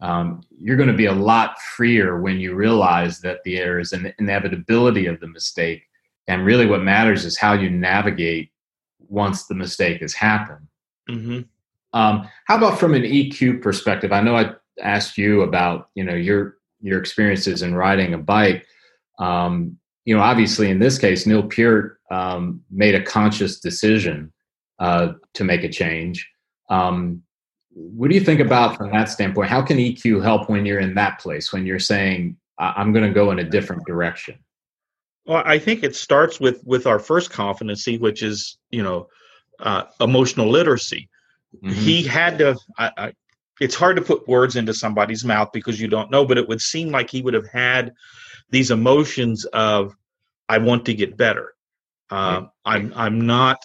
um, 0.00 0.42
you're 0.60 0.76
going 0.76 0.88
to 0.88 0.96
be 0.96 1.06
a 1.06 1.12
lot 1.12 1.60
freer 1.60 2.20
when 2.20 2.38
you 2.38 2.54
realize 2.54 3.20
that 3.20 3.40
there 3.44 3.78
is 3.78 3.92
an 3.92 4.12
inevitability 4.18 5.06
of 5.06 5.20
the 5.20 5.28
mistake. 5.28 5.84
And 6.26 6.44
really, 6.44 6.66
what 6.66 6.82
matters 6.82 7.24
is 7.24 7.38
how 7.38 7.52
you 7.54 7.70
navigate 7.70 8.50
once 9.08 9.46
the 9.46 9.54
mistake 9.54 10.00
has 10.00 10.12
happened. 10.12 10.66
Mm-hmm. 11.08 11.40
Um, 11.92 12.28
how 12.46 12.56
about 12.56 12.78
from 12.78 12.94
an 12.94 13.02
EQ 13.02 13.62
perspective? 13.62 14.12
I 14.12 14.20
know 14.20 14.36
I 14.36 14.54
asked 14.82 15.16
you 15.16 15.42
about 15.42 15.90
you 15.94 16.04
know 16.04 16.14
your 16.14 16.56
your 16.80 16.98
experiences 16.98 17.62
in 17.62 17.74
riding 17.74 18.14
a 18.14 18.18
bike. 18.18 18.66
Um, 19.18 19.78
you 20.04 20.14
know, 20.14 20.22
obviously 20.22 20.70
in 20.70 20.80
this 20.80 20.98
case, 20.98 21.26
Neil 21.26 21.44
Peart 21.44 21.98
um, 22.14 22.62
made 22.70 22.94
a 22.94 23.02
conscious 23.02 23.60
decision 23.60 24.32
uh, 24.78 25.14
to 25.34 25.44
make 25.44 25.64
a 25.64 25.68
change. 25.68 26.28
Um, 26.70 27.22
what 27.70 28.08
do 28.08 28.14
you 28.14 28.20
think 28.20 28.40
about 28.40 28.76
from 28.76 28.92
that 28.92 29.08
standpoint? 29.08 29.50
How 29.50 29.62
can 29.62 29.78
EQ 29.78 30.22
help 30.22 30.48
when 30.48 30.64
you're 30.64 30.78
in 30.78 30.94
that 30.94 31.18
place 31.18 31.52
when 31.52 31.66
you're 31.66 31.80
saying 31.80 32.36
I'm 32.58 32.92
going 32.92 33.04
to 33.04 33.12
go 33.12 33.32
in 33.32 33.40
a 33.40 33.44
different 33.44 33.84
direction? 33.84 34.38
Well, 35.26 35.42
I 35.44 35.58
think 35.58 35.82
it 35.82 35.96
starts 35.96 36.38
with 36.38 36.62
with 36.64 36.86
our 36.86 37.00
first 37.00 37.30
competency, 37.30 37.98
which 37.98 38.22
is 38.22 38.58
you 38.70 38.82
know 38.82 39.08
uh, 39.58 39.84
emotional 40.00 40.48
literacy. 40.48 41.08
Mm-hmm. 41.56 41.74
He 41.74 42.02
had 42.04 42.38
to. 42.38 42.56
I, 42.78 42.90
I, 42.96 43.12
it's 43.60 43.74
hard 43.74 43.96
to 43.96 44.02
put 44.02 44.28
words 44.28 44.56
into 44.56 44.74
somebody's 44.74 45.24
mouth 45.24 45.50
because 45.52 45.80
you 45.80 45.88
don't 45.88 46.10
know, 46.10 46.24
but 46.24 46.38
it 46.38 46.48
would 46.48 46.60
seem 46.60 46.90
like 46.90 47.10
he 47.10 47.22
would 47.22 47.34
have 47.34 47.48
had 47.48 47.92
these 48.50 48.70
emotions 48.70 49.46
of, 49.46 49.96
"I 50.48 50.58
want 50.58 50.84
to 50.86 50.94
get 50.94 51.16
better." 51.16 51.53
Uh, 52.10 52.42
I'm 52.64 52.92
I'm 52.94 53.26
not 53.26 53.58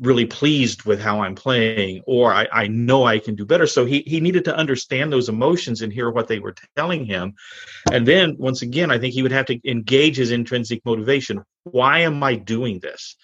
really 0.00 0.26
pleased 0.26 0.84
with 0.84 1.00
how 1.00 1.20
I'm 1.22 1.34
playing, 1.34 2.02
or 2.06 2.32
I, 2.32 2.46
I 2.52 2.68
know 2.68 3.04
I 3.04 3.18
can 3.18 3.34
do 3.34 3.44
better. 3.44 3.66
So 3.66 3.84
he 3.84 4.02
he 4.06 4.20
needed 4.20 4.44
to 4.44 4.56
understand 4.56 5.12
those 5.12 5.28
emotions 5.28 5.82
and 5.82 5.92
hear 5.92 6.10
what 6.10 6.28
they 6.28 6.38
were 6.38 6.54
telling 6.76 7.04
him, 7.04 7.34
and 7.92 8.06
then 8.06 8.36
once 8.38 8.62
again, 8.62 8.90
I 8.90 8.98
think 8.98 9.14
he 9.14 9.22
would 9.22 9.32
have 9.32 9.46
to 9.46 9.60
engage 9.68 10.16
his 10.16 10.30
intrinsic 10.30 10.84
motivation. 10.84 11.42
Why 11.64 12.00
am 12.00 12.22
I 12.22 12.36
doing 12.36 12.80
this? 12.80 13.16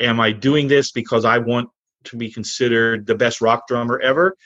Am 0.00 0.20
I 0.20 0.32
doing 0.32 0.68
this 0.68 0.92
because 0.92 1.24
I 1.24 1.38
want 1.38 1.68
to 2.04 2.16
be 2.16 2.30
considered 2.30 3.06
the 3.06 3.14
best 3.14 3.40
rock 3.40 3.66
drummer 3.66 3.98
ever, 4.00 4.36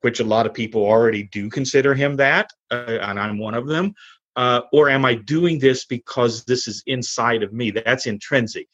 which 0.00 0.20
a 0.20 0.24
lot 0.24 0.46
of 0.46 0.54
people 0.54 0.82
already 0.84 1.24
do 1.24 1.48
consider 1.48 1.94
him 1.94 2.16
that, 2.16 2.50
uh, 2.70 2.98
and 3.00 3.18
I'm 3.18 3.38
one 3.38 3.54
of 3.54 3.66
them? 3.66 3.94
Uh, 4.34 4.62
or 4.72 4.88
am 4.88 5.04
I 5.04 5.14
doing 5.14 5.58
this 5.58 5.84
because 5.84 6.44
this 6.44 6.66
is 6.66 6.82
inside 6.86 7.42
of 7.42 7.52
me? 7.52 7.70
That's 7.70 8.06
intrinsic. 8.06 8.68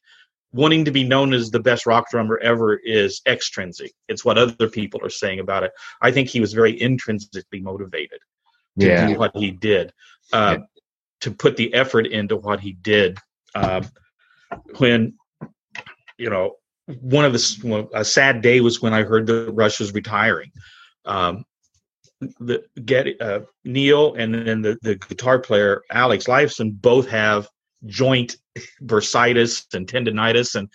Wanting 0.53 0.85
to 0.85 0.91
be 0.91 1.05
known 1.05 1.35
as 1.35 1.51
the 1.51 1.61
best 1.61 1.85
rock 1.85 2.11
drummer 2.11 2.39
ever 2.39 2.77
is 2.77 3.21
extrinsic. 3.27 3.93
It's 4.09 4.25
what 4.25 4.39
other 4.39 4.69
people 4.69 5.05
are 5.05 5.11
saying 5.11 5.41
about 5.41 5.65
it. 5.65 5.73
I 6.01 6.11
think 6.11 6.29
he 6.29 6.41
was 6.41 6.53
very 6.53 6.81
intrinsically 6.81 7.61
motivated 7.61 8.21
to 8.79 8.87
yeah. 8.87 9.07
do 9.07 9.19
what 9.19 9.37
he 9.37 9.51
did, 9.51 9.93
uh, 10.33 10.57
yeah. 10.59 10.65
to 11.21 11.31
put 11.33 11.57
the 11.57 11.75
effort 11.75 12.07
into 12.07 12.37
what 12.37 12.61
he 12.61 12.73
did 12.73 13.19
Uh, 13.55 13.83
when 14.79 15.15
you 16.17 16.31
know 16.31 16.57
one 16.87 17.25
of 17.25 17.33
the 17.33 17.89
a 17.95 18.05
sad 18.05 18.41
day 18.41 18.61
was 18.61 18.81
when 18.81 18.95
I 18.95 19.03
heard 19.03 19.27
that 19.27 19.51
Rush 19.53 19.81
was 19.81 19.93
retiring. 19.93 20.51
Um, 21.05 21.45
the 22.21 22.65
get 22.85 23.21
uh, 23.21 23.41
Neil 23.65 24.15
and 24.15 24.35
then 24.35 24.63
the, 24.63 24.79
the 24.83 24.97
guitar 24.97 25.39
player 25.39 25.83
Alex 25.91 26.27
Lifeson 26.27 26.81
both 26.81 27.09
have 27.09 27.49
joint 27.87 28.37
bursitis 28.83 29.73
and 29.75 29.87
tendonitis, 29.87 30.55
and 30.55 30.69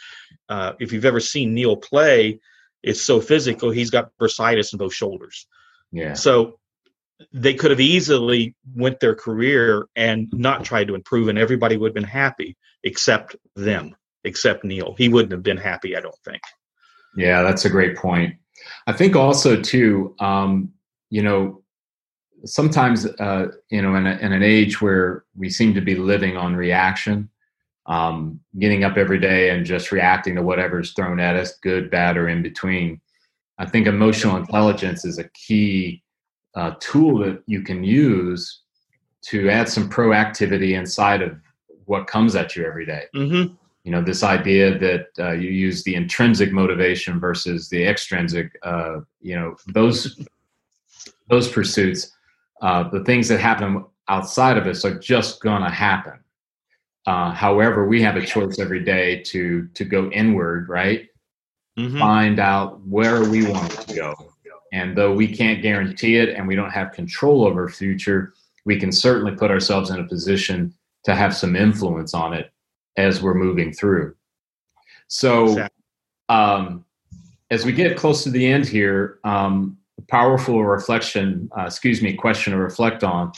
uh, 0.50 0.74
if 0.80 0.92
you've 0.92 1.06
ever 1.06 1.20
seen 1.20 1.54
Neil 1.54 1.76
play, 1.76 2.40
it's 2.82 3.02
so 3.02 3.20
physical. 3.20 3.72
He's 3.72 3.90
got 3.90 4.12
bursitis 4.22 4.74
in 4.74 4.78
both 4.78 4.94
shoulders. 4.94 5.48
Yeah. 5.92 6.14
So 6.14 6.60
they 7.32 7.54
could 7.54 7.72
have 7.72 7.80
easily 7.80 8.56
went 8.76 9.00
their 9.00 9.16
career 9.16 9.86
and 9.96 10.28
not 10.34 10.64
tried 10.64 10.88
to 10.88 10.96
improve, 10.96 11.28
and 11.28 11.38
everybody 11.38 11.78
would 11.78 11.90
have 11.90 11.96
been 11.96 12.04
happy 12.04 12.58
except 12.84 13.36
them, 13.56 13.96
except 14.24 14.64
Neil. 14.64 14.96
He 14.98 15.10
wouldn't 15.10 15.32
have 15.32 15.44
been 15.44 15.58
happy, 15.58 15.96
I 15.96 16.02
don't 16.02 16.18
think. 16.26 16.42
Yeah, 17.16 17.44
that's 17.44 17.66
a 17.66 17.70
great 17.70 17.96
point. 17.96 18.36
I 18.88 18.94
think 18.94 19.16
also 19.16 19.62
too, 19.62 20.16
um, 20.20 20.74
you 21.14 21.22
know, 21.22 21.62
sometimes 22.44 23.06
uh, 23.06 23.46
you 23.70 23.84
know, 23.84 23.94
in, 23.94 24.08
a, 24.08 24.18
in 24.18 24.34
an 24.34 24.42
age 24.42 24.82
where 24.82 25.26
we 25.36 25.48
seem 25.48 25.72
to 25.76 25.80
be 25.80 25.94
living 25.94 26.38
on 26.38 26.56
reaction, 26.56 27.30
um, 27.86 28.40
getting 28.58 28.84
up 28.84 28.98
every 28.98 29.20
day 29.20 29.52
and 29.52 29.64
just 29.64 29.92
reacting 29.92 30.34
to 30.34 30.42
whatever's 30.42 30.92
thrown 30.94 31.20
at 31.20 31.36
us, 31.36 31.58
good, 31.58 31.92
bad, 31.92 32.18
or 32.18 32.30
in 32.30 32.42
between. 32.42 33.00
I 33.60 33.68
think 33.68 33.86
emotional 33.86 34.38
intelligence 34.38 35.06
is 35.06 35.20
a 35.20 35.30
key 35.36 36.02
uh, 36.56 36.72
tool 36.80 37.20
that 37.20 37.44
you 37.46 37.62
can 37.62 37.84
use 37.84 38.62
to 39.30 39.52
add 39.52 39.70
some 39.70 39.88
proactivity 39.88 40.76
inside 40.76 41.22
of 41.22 41.40
what 41.86 42.08
comes 42.08 42.36
at 42.36 42.56
you 42.56 42.66
every 42.66 42.88
day. 42.88 43.04
Mm-hmm. 43.16 43.54
You 43.84 43.92
know, 43.92 44.02
this 44.02 44.24
idea 44.24 44.80
that 44.80 45.08
uh, 45.20 45.34
you 45.34 45.52
use 45.52 45.84
the 45.84 45.94
intrinsic 45.94 46.52
motivation 46.52 47.20
versus 47.20 47.70
the 47.70 47.86
extrinsic. 47.86 48.52
Uh, 48.64 49.02
you 49.22 49.36
know, 49.36 49.56
those 49.68 50.18
those 51.30 51.48
pursuits, 51.48 52.12
uh, 52.62 52.90
the 52.90 53.04
things 53.04 53.28
that 53.28 53.40
happen 53.40 53.86
outside 54.08 54.58
of 54.58 54.68
us 54.68 54.86
are 54.86 54.98
just 54.98 55.42
gonna 55.42 55.70
happen. 55.70 56.20
Uh, 57.06 57.32
however, 57.32 57.86
we 57.88 58.02
have 58.02 58.16
a 58.16 58.26
choice 58.26 58.60
every 58.60 58.84
day 58.84 59.22
to 59.24 59.68
to 59.74 59.84
go 59.84 60.10
inward, 60.12 60.70
right? 60.70 61.10
Mm-hmm. 61.78 62.00
Find 62.00 62.40
out 62.40 62.82
where 62.88 63.28
we 63.30 63.50
want 63.50 63.72
to 63.72 63.96
go, 63.96 64.16
and 64.72 64.98
though 64.98 65.14
we 65.14 65.28
can't 65.28 65.62
guarantee 65.62 66.18
it 66.18 66.30
and 66.30 66.48
we 66.48 66.56
don't 66.56 66.72
have 66.72 66.92
control 66.92 67.46
over 67.46 67.68
future, 67.70 68.34
we 68.66 68.80
can 68.80 68.92
certainly 68.92 69.36
put 69.36 69.52
ourselves 69.52 69.90
in 69.90 70.00
a 70.00 70.04
position 70.04 70.74
to 71.04 71.16
have 71.16 71.36
some 71.36 71.56
influence 71.56 72.14
on 72.14 72.34
it 72.34 72.52
as 72.98 73.22
we're 73.22 73.34
moving 73.34 73.74
through. 73.74 74.16
So, 75.08 75.68
um, 76.30 76.86
as 77.52 77.66
we 77.66 77.72
get 77.72 77.98
close 77.98 78.24
to 78.24 78.30
the 78.30 78.46
end 78.46 78.66
here, 78.66 79.20
um, 79.24 79.78
powerful 80.08 80.64
reflection, 80.64 81.50
uh, 81.58 81.66
excuse 81.66 82.02
me, 82.02 82.14
question 82.14 82.54
to 82.54 82.60
reflect 82.60 83.04
on. 83.04 83.32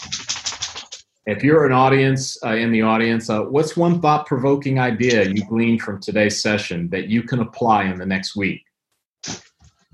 If 1.25 1.43
you're 1.43 1.65
an 1.65 1.71
audience 1.71 2.37
uh, 2.43 2.55
in 2.55 2.71
the 2.71 2.83
audience, 2.83 3.29
uh, 3.29 3.41
what's 3.41 3.75
one 3.75 3.99
thought 3.99 4.27
provoking 4.27 4.79
idea 4.79 5.23
you 5.23 5.43
gleaned 5.45 5.81
from 5.81 5.99
today's 5.99 6.41
session 6.41 6.89
that 6.89 7.07
you 7.07 7.23
can 7.23 7.39
apply 7.39 7.85
in 7.85 7.97
the 7.97 8.05
next 8.05 8.35
week? 8.35 8.63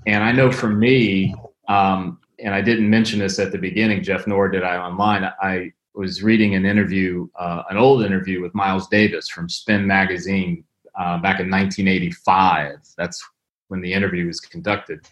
And 0.06 0.22
I 0.22 0.32
know 0.32 0.52
for 0.52 0.68
me, 0.68 1.34
um, 1.68 2.18
and 2.38 2.54
I 2.54 2.60
didn't 2.60 2.90
mention 2.90 3.20
this 3.20 3.38
at 3.38 3.52
the 3.52 3.58
beginning, 3.58 4.02
Jeff, 4.02 4.26
nor 4.26 4.48
did 4.48 4.62
I 4.62 4.76
online. 4.76 5.24
I 5.40 5.72
was 5.94 6.22
reading 6.22 6.54
an 6.54 6.66
interview, 6.66 7.28
uh, 7.38 7.62
an 7.70 7.76
old 7.76 8.04
interview 8.04 8.42
with 8.42 8.54
Miles 8.54 8.88
Davis 8.88 9.28
from 9.28 9.48
Spin 9.48 9.86
Magazine 9.86 10.64
uh, 10.98 11.18
back 11.18 11.40
in 11.40 11.50
1985. 11.50 12.78
That's 12.98 13.22
when 13.68 13.80
the 13.80 13.92
interview 13.92 14.26
was 14.26 14.40
conducted. 14.40 15.06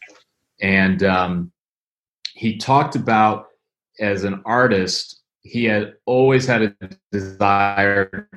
And 0.61 1.03
um, 1.03 1.53
he 2.35 2.57
talked 2.57 2.97
about 2.97 3.47
as 3.99 4.25
an 4.25 4.43
artist, 4.45 5.23
he 5.43 5.65
had 5.65 5.95
always 6.07 6.47
had 6.47 6.63
a 6.63 6.75
desire 7.13 8.29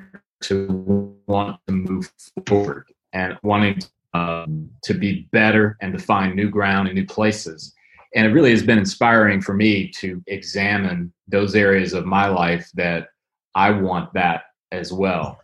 to 0.42 1.16
want 1.26 1.58
to 1.66 1.72
move 1.72 2.12
forward 2.46 2.86
and 3.12 3.38
wanting 3.42 3.80
um, 4.12 4.70
to 4.82 4.94
be 4.94 5.28
better 5.32 5.76
and 5.80 5.92
to 5.92 5.98
find 5.98 6.34
new 6.34 6.48
ground 6.48 6.88
and 6.88 6.96
new 6.96 7.06
places. 7.06 7.74
And 8.14 8.26
it 8.26 8.30
really 8.30 8.50
has 8.50 8.62
been 8.62 8.78
inspiring 8.78 9.40
for 9.40 9.54
me 9.54 9.88
to 9.98 10.22
examine 10.26 11.12
those 11.26 11.54
areas 11.54 11.94
of 11.94 12.06
my 12.06 12.28
life 12.28 12.70
that 12.74 13.08
I 13.54 13.70
want 13.70 14.12
that 14.14 14.44
as 14.70 14.92
well. 14.92 15.40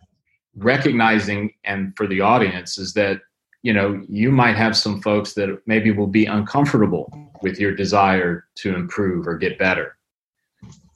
Recognizing, 0.55 1.53
and 1.63 1.93
for 1.97 2.07
the 2.07 2.21
audience, 2.21 2.77
is 2.77 2.93
that 2.93 3.21
you 3.63 3.73
know 3.73 4.03
you 4.07 4.31
might 4.31 4.55
have 4.55 4.75
some 4.75 5.01
folks 5.01 5.33
that 5.33 5.61
maybe 5.65 5.91
will 5.91 6.07
be 6.07 6.25
uncomfortable 6.25 7.11
with 7.41 7.59
your 7.59 7.75
desire 7.75 8.45
to 8.55 8.75
improve 8.75 9.27
or 9.27 9.37
get 9.37 9.57
better. 9.57 9.97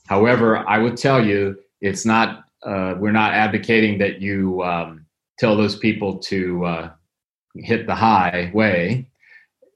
However, 0.08 0.58
I 0.68 0.78
would 0.78 0.98
tell 0.98 1.24
you 1.24 1.58
it's 1.82 2.06
not. 2.06 2.44
Uh, 2.64 2.96
we're 2.98 3.12
not 3.12 3.34
advocating 3.34 4.00
that 4.00 4.22
you 4.22 4.64
um, 4.64 5.06
tell 5.38 5.56
those 5.56 5.78
people 5.78 6.18
to 6.18 6.66
uh, 6.66 6.92
hit 7.58 7.88
the 7.88 7.96
high 7.96 8.52
way. 8.54 9.08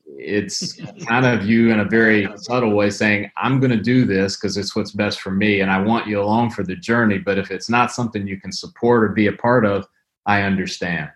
It's 0.05 0.79
kind 1.07 1.25
of 1.25 1.45
you 1.45 1.71
in 1.71 1.79
a 1.79 1.85
very 1.85 2.27
subtle 2.35 2.75
way 2.75 2.89
saying, 2.89 3.31
I'm 3.37 3.59
going 3.59 3.71
to 3.71 3.81
do 3.81 4.05
this 4.05 4.35
because 4.35 4.57
it's 4.57 4.75
what's 4.75 4.91
best 4.91 5.21
for 5.21 5.31
me 5.31 5.61
and 5.61 5.71
I 5.71 5.79
want 5.81 6.07
you 6.07 6.21
along 6.21 6.51
for 6.51 6.63
the 6.63 6.75
journey. 6.75 7.19
But 7.19 7.37
if 7.37 7.51
it's 7.51 7.69
not 7.69 7.91
something 7.91 8.27
you 8.27 8.39
can 8.39 8.51
support 8.51 9.03
or 9.03 9.09
be 9.09 9.27
a 9.27 9.33
part 9.33 9.65
of, 9.65 9.85
I 10.25 10.41
understand. 10.41 11.09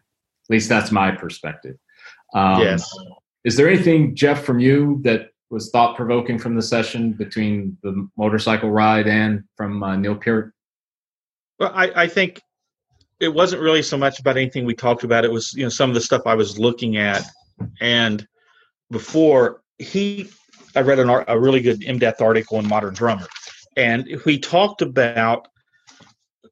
At 0.50 0.54
least 0.54 0.70
that's 0.70 0.92
my 0.92 1.12
perspective. 1.12 1.78
Um, 2.34 2.62
yes. 2.62 2.90
Is 3.44 3.56
there 3.56 3.68
anything, 3.68 4.16
Jeff, 4.16 4.44
from 4.44 4.60
you 4.60 5.00
that 5.04 5.30
was 5.50 5.70
thought 5.70 5.96
provoking 5.96 6.40
from 6.40 6.56
the 6.56 6.62
session 6.62 7.14
between 7.14 7.78
the 7.84 8.08
motorcycle 8.18 8.72
ride 8.72 9.08
and 9.08 9.44
from 9.56 9.84
uh, 9.84 9.96
Neil 9.96 10.16
Peart? 10.16 10.54
Well, 11.60 11.72
I, 11.74 12.04
I 12.04 12.08
think 12.08 12.42
it 13.20 13.34
wasn't 13.34 13.62
really 13.62 13.84
so 13.84 13.98
much 13.98 14.20
about 14.20 14.38
anything 14.38 14.66
we 14.66 14.76
talked 14.76 15.04
about. 15.04 15.24
It 15.24 15.32
was 15.32 15.54
you 15.54 15.64
know 15.64 15.70
some 15.70 15.90
of 15.90 15.94
the 15.94 16.02
stuff 16.02 16.24
I 16.26 16.34
was 16.34 16.58
looking 16.58 16.98
at, 16.98 17.24
and 17.80 18.28
before 18.92 19.62
he, 19.78 20.30
I 20.76 20.82
read 20.82 21.00
an, 21.00 21.10
a 21.28 21.40
really 21.40 21.62
good 21.62 21.84
in-depth 21.84 22.22
article 22.22 22.60
in 22.60 22.68
Modern 22.68 22.94
Drummer, 22.94 23.28
and 23.78 24.08
we 24.26 24.40
talked 24.40 24.82
about 24.82 25.48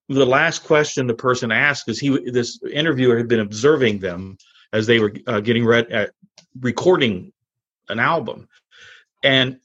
the 0.09 0.25
last 0.25 0.63
question 0.63 1.07
the 1.07 1.13
person 1.13 1.51
asked 1.51 1.87
is 1.89 1.99
he 1.99 2.09
this 2.31 2.59
interviewer 2.71 3.17
had 3.17 3.27
been 3.27 3.39
observing 3.39 3.99
them 3.99 4.37
as 4.73 4.87
they 4.87 4.99
were 4.99 5.13
uh, 5.27 5.39
getting 5.39 5.65
ready 5.65 5.91
at 5.91 6.09
uh, 6.09 6.11
recording 6.59 7.31
an 7.89 7.99
album, 7.99 8.47
and 9.23 9.57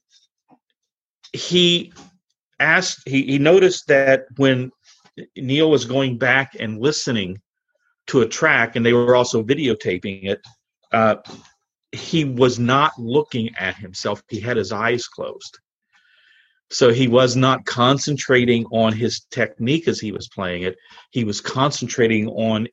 he 1.33 1.92
asked 2.61 3.03
he, 3.07 3.22
he 3.22 3.38
noticed 3.38 3.87
that 3.88 4.27
when 4.37 4.70
Neil 5.37 5.70
was 5.70 5.85
going 5.85 6.18
back 6.18 6.57
and 6.59 6.81
listening 6.81 7.40
to 8.09 8.20
a 8.20 8.29
track, 8.29 8.77
and 8.77 8.85
they 8.85 8.92
were 8.92 9.16
also 9.16 9.42
videotaping 9.42 10.25
it. 10.25 10.40
Uh, 10.92 11.16
he 11.92 12.25
was 12.25 12.59
not 12.59 12.92
looking 12.99 13.55
at 13.57 13.77
himself; 13.77 14.22
he 14.29 14.40
had 14.40 14.57
his 14.57 14.72
eyes 14.72 15.07
closed, 15.09 15.59
so 16.70 16.92
he 16.92 17.09
was 17.09 17.37
not 17.37 17.64
concentrating 17.64 18.64
on 18.66 18.92
his 18.92 19.20
technique 19.31 19.88
as 19.88 20.00
he 20.00 20.12
was 20.12 20.29
playing 20.29 20.62
it. 20.62 20.76
He 21.11 21.24
was 21.24 21.40
concentrating 21.40 22.29
on, 22.29 22.68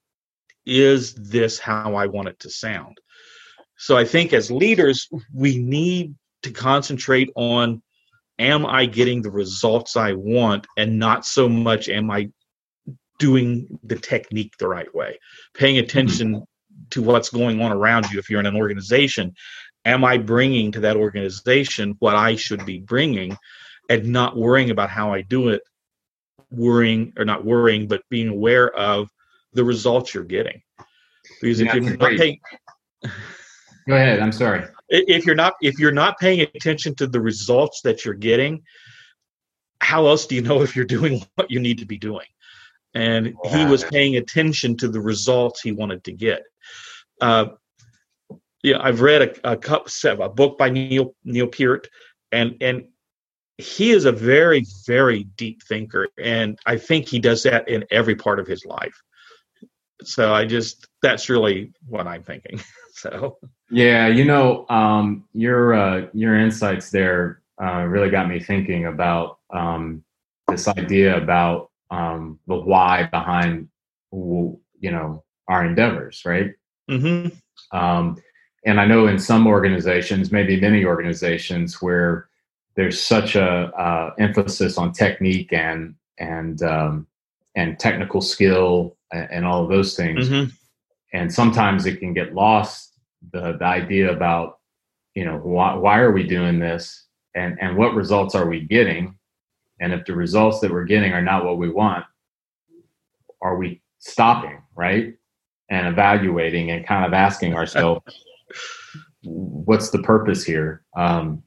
"Is 0.66 1.14
this 1.14 1.60
how 1.60 1.96
I 1.96 2.08
want 2.08 2.30
it 2.30 2.40
to 2.40 2.50
sound?" 2.50 2.98
So 3.78 3.98
I 3.98 4.06
think 4.06 4.34
as 4.34 4.50
leaders, 4.50 5.10
we 5.34 5.58
need 5.58 6.16
to 6.44 6.52
concentrate 6.52 7.30
on 7.36 7.82
am 8.40 8.66
I 8.66 8.86
getting 8.86 9.22
the 9.22 9.32
results 9.32 9.96
I 9.96 10.14
want 10.14 10.66
and 10.78 11.00
not 11.00 11.26
so 11.26 11.48
much 11.48 11.88
am 11.88 12.10
I 12.10 12.30
doing 13.20 13.80
the 13.84 13.96
technique 13.96 14.54
the 14.58 14.68
right 14.68 14.94
way, 14.94 15.20
paying 15.54 15.76
mm-hmm. 15.76 15.86
attention 15.86 16.44
to 16.90 17.02
what's 17.02 17.30
going 17.30 17.62
on 17.62 17.72
around 17.72 18.12
you 18.12 18.20
if 18.20 18.30
you're 18.30 18.40
in 18.40 18.46
an 18.46 18.56
organization. 18.56 19.34
Am 19.86 20.04
I 20.04 20.18
bringing 20.18 20.72
to 20.72 20.80
that 20.82 20.98
organization 20.98 21.96
what 22.00 22.16
I 22.16 22.36
should 22.36 22.66
be 22.66 22.80
bringing 22.80 23.38
and 23.90 24.08
not 24.08 24.36
worrying 24.38 24.70
about 24.70 24.90
how 24.90 25.14
I 25.14 25.22
do 25.22 25.50
it, 25.50 25.62
worrying 26.52 27.14
or 27.18 27.26
not 27.26 27.46
worrying, 27.46 27.88
but 27.88 28.02
being 28.10 28.30
aware 28.30 28.74
of 28.76 29.10
the 29.54 29.64
results 29.64 30.14
you're 30.14 30.24
getting. 30.24 30.62
Because 31.42 31.60
if 31.60 31.74
you're 31.74 31.98
not 31.98 32.18
paying, 32.18 32.40
Go 33.88 33.96
ahead. 33.96 34.20
I'm 34.20 34.32
sorry 34.32 34.66
if 34.94 35.26
you're 35.26 35.36
not 35.36 35.56
if 35.62 35.80
you're 35.80 35.92
not 35.92 36.20
paying 36.20 36.42
attention 36.42 36.94
to 36.96 37.08
the 37.08 37.20
results 37.20 37.82
that 37.82 38.06
you're 38.06 38.14
getting 38.14 38.62
how 39.82 40.08
else 40.08 40.28
do 40.28 40.36
you 40.36 40.42
know 40.42 40.62
if 40.62 40.76
you're 40.76 40.86
doing 40.86 41.24
what 41.36 41.50
you 41.50 41.60
need 41.60 41.80
to 41.80 41.86
be 41.86 41.98
doing 41.98 42.28
and 42.94 43.34
he 43.46 43.66
was 43.66 43.84
paying 43.86 44.18
attention 44.18 44.78
to 44.78 44.88
the 44.88 45.02
results 45.02 45.62
he 45.62 45.72
wanted 45.72 46.04
to 46.04 46.12
get 46.12 46.44
uh, 47.22 47.46
yeah 48.62 48.78
i've 48.82 49.02
read 49.02 49.22
a, 49.22 49.52
a, 49.52 49.58
cup, 49.58 49.88
a 50.06 50.30
book 50.30 50.58
by 50.58 50.70
neil 50.70 51.16
neil 51.24 51.48
peart 51.48 51.88
and 52.32 52.56
and 52.62 52.86
he 53.58 53.92
is 53.92 54.06
a 54.06 54.12
very 54.12 54.66
very 54.86 55.24
deep 55.36 55.62
thinker 55.64 56.08
and 56.18 56.58
i 56.66 56.78
think 56.78 57.08
he 57.08 57.20
does 57.20 57.44
that 57.44 57.68
in 57.68 57.86
every 57.92 58.16
part 58.16 58.40
of 58.40 58.48
his 58.48 58.66
life 58.66 59.02
So 60.04 60.34
I 60.34 60.46
just 60.46 60.88
that's 61.02 61.30
really 61.30 61.72
what 61.88 62.08
I'm 62.08 62.24
thinking. 62.24 62.60
so 62.94 63.38
yeah, 63.70 64.08
you 64.08 64.26
know, 64.26 64.68
um, 64.70 65.26
your 65.34 65.74
uh, 65.74 66.08
your 66.14 66.38
insights 66.38 66.92
there 66.92 67.42
uh, 67.62 67.84
really 67.84 68.10
got 68.10 68.28
me 68.28 68.40
thinking 68.40 68.86
about 68.86 69.40
um, 69.52 70.04
this 70.48 70.68
idea 70.68 71.18
about 71.18 71.72
um, 71.92 72.40
the 72.48 72.56
why 72.56 73.08
behind 73.12 73.70
you 74.12 74.60
know 74.82 75.24
our 75.48 75.66
endeavors, 75.66 76.24
right? 76.26 76.54
Mm-hmm. 76.90 77.78
Um, 77.78 78.22
and 78.66 78.80
I 78.80 78.86
know 78.86 79.08
in 79.08 79.20
some 79.20 79.48
organizations, 79.48 80.32
maybe 80.32 80.60
many 80.60 80.86
organizations, 80.86 81.82
where 81.82 82.30
there's 82.76 83.00
such 83.00 83.36
a 83.36 83.46
uh, 83.46 84.14
emphasis 84.20 84.78
on 84.78 84.92
technique 84.92 85.54
and 85.54 85.96
and 86.18 86.62
um, 86.64 87.08
and 87.56 87.80
technical 87.80 88.22
skill 88.22 88.98
and, 89.12 89.28
and, 89.32 89.46
all 89.46 89.64
of 89.64 89.70
those 89.70 89.96
things, 89.96 90.30
mm-hmm. 90.30 90.50
and 91.14 91.34
sometimes 91.34 91.86
it 91.86 92.00
can 92.00 92.14
get 92.14 92.34
lost 92.34 92.94
the 93.32 93.54
the 93.58 93.66
idea 93.66 94.12
about 94.12 94.60
you 95.16 95.26
know 95.26 95.38
why 95.38 95.76
why 95.76 96.00
are 96.00 96.12
we 96.12 96.24
doing 96.24 96.60
this? 96.60 97.06
And 97.36 97.58
and 97.62 97.78
what 97.78 97.96
results 97.96 98.36
are 98.36 98.48
we 98.48 98.62
getting, 98.62 99.18
and 99.80 99.94
if 99.94 100.06
the 100.06 100.16
results 100.16 100.60
that 100.60 100.72
we're 100.72 100.86
getting 100.86 101.14
are 101.14 101.22
not 101.22 101.46
what 101.46 101.58
we 101.58 101.70
want, 101.70 102.06
are 103.42 103.58
we 103.58 103.82
stopping 104.00 104.64
right? 104.76 105.14
And 105.70 105.88
evaluating 105.88 106.72
and 106.72 106.86
kind 106.86 107.06
of 107.06 107.14
asking 107.14 107.54
ourselves 107.56 108.04
what's 109.24 109.90
the 109.90 110.00
purpose 110.00 110.44
here? 110.44 110.84
Um, 110.96 111.44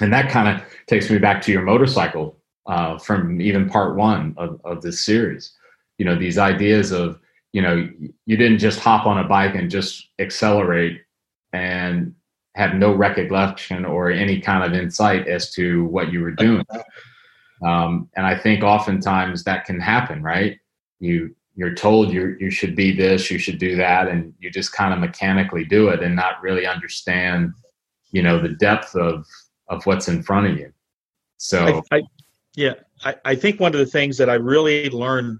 and 0.00 0.12
that 0.12 0.30
kind 0.30 0.48
of 0.48 0.66
takes 0.86 1.10
me 1.10 1.18
back 1.18 1.42
to 1.42 1.52
your 1.52 1.62
motorcycle 1.62 2.38
uh, 2.66 2.98
from 2.98 3.40
even 3.40 3.68
part 3.68 3.96
one 3.96 4.34
of, 4.36 4.60
of 4.64 4.82
this 4.82 5.04
series. 5.04 5.52
You 5.98 6.04
know 6.04 6.16
these 6.16 6.38
ideas 6.38 6.92
of 6.92 7.20
you 7.52 7.62
know 7.62 7.88
you 8.26 8.36
didn't 8.36 8.58
just 8.58 8.78
hop 8.78 9.06
on 9.06 9.18
a 9.18 9.28
bike 9.28 9.54
and 9.54 9.70
just 9.70 10.08
accelerate 10.18 11.00
and 11.52 12.14
have 12.54 12.74
no 12.74 12.92
recollection 12.92 13.84
or 13.84 14.10
any 14.10 14.40
kind 14.40 14.64
of 14.64 14.78
insight 14.78 15.26
as 15.28 15.52
to 15.52 15.84
what 15.86 16.12
you 16.12 16.20
were 16.20 16.32
doing. 16.32 16.64
Um, 17.64 18.08
and 18.14 18.24
i 18.24 18.38
think 18.38 18.62
oftentimes 18.62 19.42
that 19.42 19.64
can 19.64 19.80
happen 19.80 20.22
right? 20.22 20.58
You 21.00 21.34
you're 21.58 21.74
told 21.74 22.12
you 22.12 22.36
you 22.38 22.50
should 22.50 22.76
be 22.76 22.96
this, 22.96 23.32
you 23.32 23.38
should 23.38 23.58
do 23.58 23.74
that, 23.76 24.06
and 24.06 24.32
you 24.38 24.48
just 24.48 24.72
kind 24.72 24.94
of 24.94 25.00
mechanically 25.00 25.64
do 25.64 25.88
it 25.88 26.02
and 26.04 26.14
not 26.14 26.40
really 26.40 26.66
understand, 26.66 27.52
you 28.12 28.22
know, 28.22 28.40
the 28.40 28.50
depth 28.50 28.94
of 28.94 29.26
of 29.68 29.84
what's 29.86 30.08
in 30.08 30.22
front 30.22 30.46
of 30.46 30.58
you. 30.58 30.72
So, 31.36 31.82
I, 31.92 31.96
I, 31.96 32.02
yeah, 32.54 32.74
I, 33.04 33.14
I 33.24 33.34
think 33.34 33.60
one 33.60 33.72
of 33.72 33.78
the 33.78 33.86
things 33.86 34.18
that 34.18 34.28
I 34.28 34.34
really 34.34 34.90
learned 34.90 35.38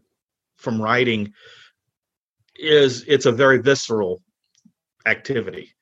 from 0.57 0.81
riding 0.81 1.33
is 2.57 3.05
it's 3.07 3.27
a 3.27 3.33
very 3.33 3.59
visceral 3.59 4.23
activity. 5.07 5.73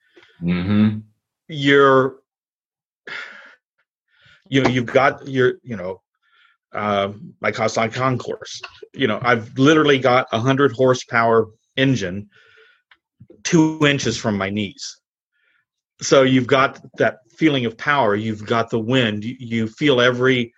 Mm-hmm. 0.41 0.99
You're, 1.47 2.17
you 4.47 4.61
know, 4.61 4.69
you've 4.69 4.85
got 4.85 5.27
your, 5.27 5.55
you 5.63 5.75
know, 5.75 6.01
uh, 6.73 7.11
my 7.41 7.51
Kawasaki 7.51 7.93
Concours. 7.93 8.61
You 8.93 9.07
know, 9.07 9.19
I've 9.21 9.57
literally 9.57 9.99
got 9.99 10.27
a 10.31 10.39
hundred 10.39 10.71
horsepower 10.73 11.47
engine 11.75 12.29
two 13.43 13.79
inches 13.87 14.17
from 14.17 14.37
my 14.37 14.49
knees. 14.49 14.99
So 16.01 16.23
you've 16.23 16.47
got 16.47 16.79
that 16.97 17.19
feeling 17.37 17.65
of 17.65 17.77
power. 17.77 18.15
You've 18.15 18.45
got 18.45 18.69
the 18.69 18.79
wind. 18.79 19.23
You, 19.23 19.35
you 19.39 19.67
feel 19.67 20.01
every, 20.01 20.53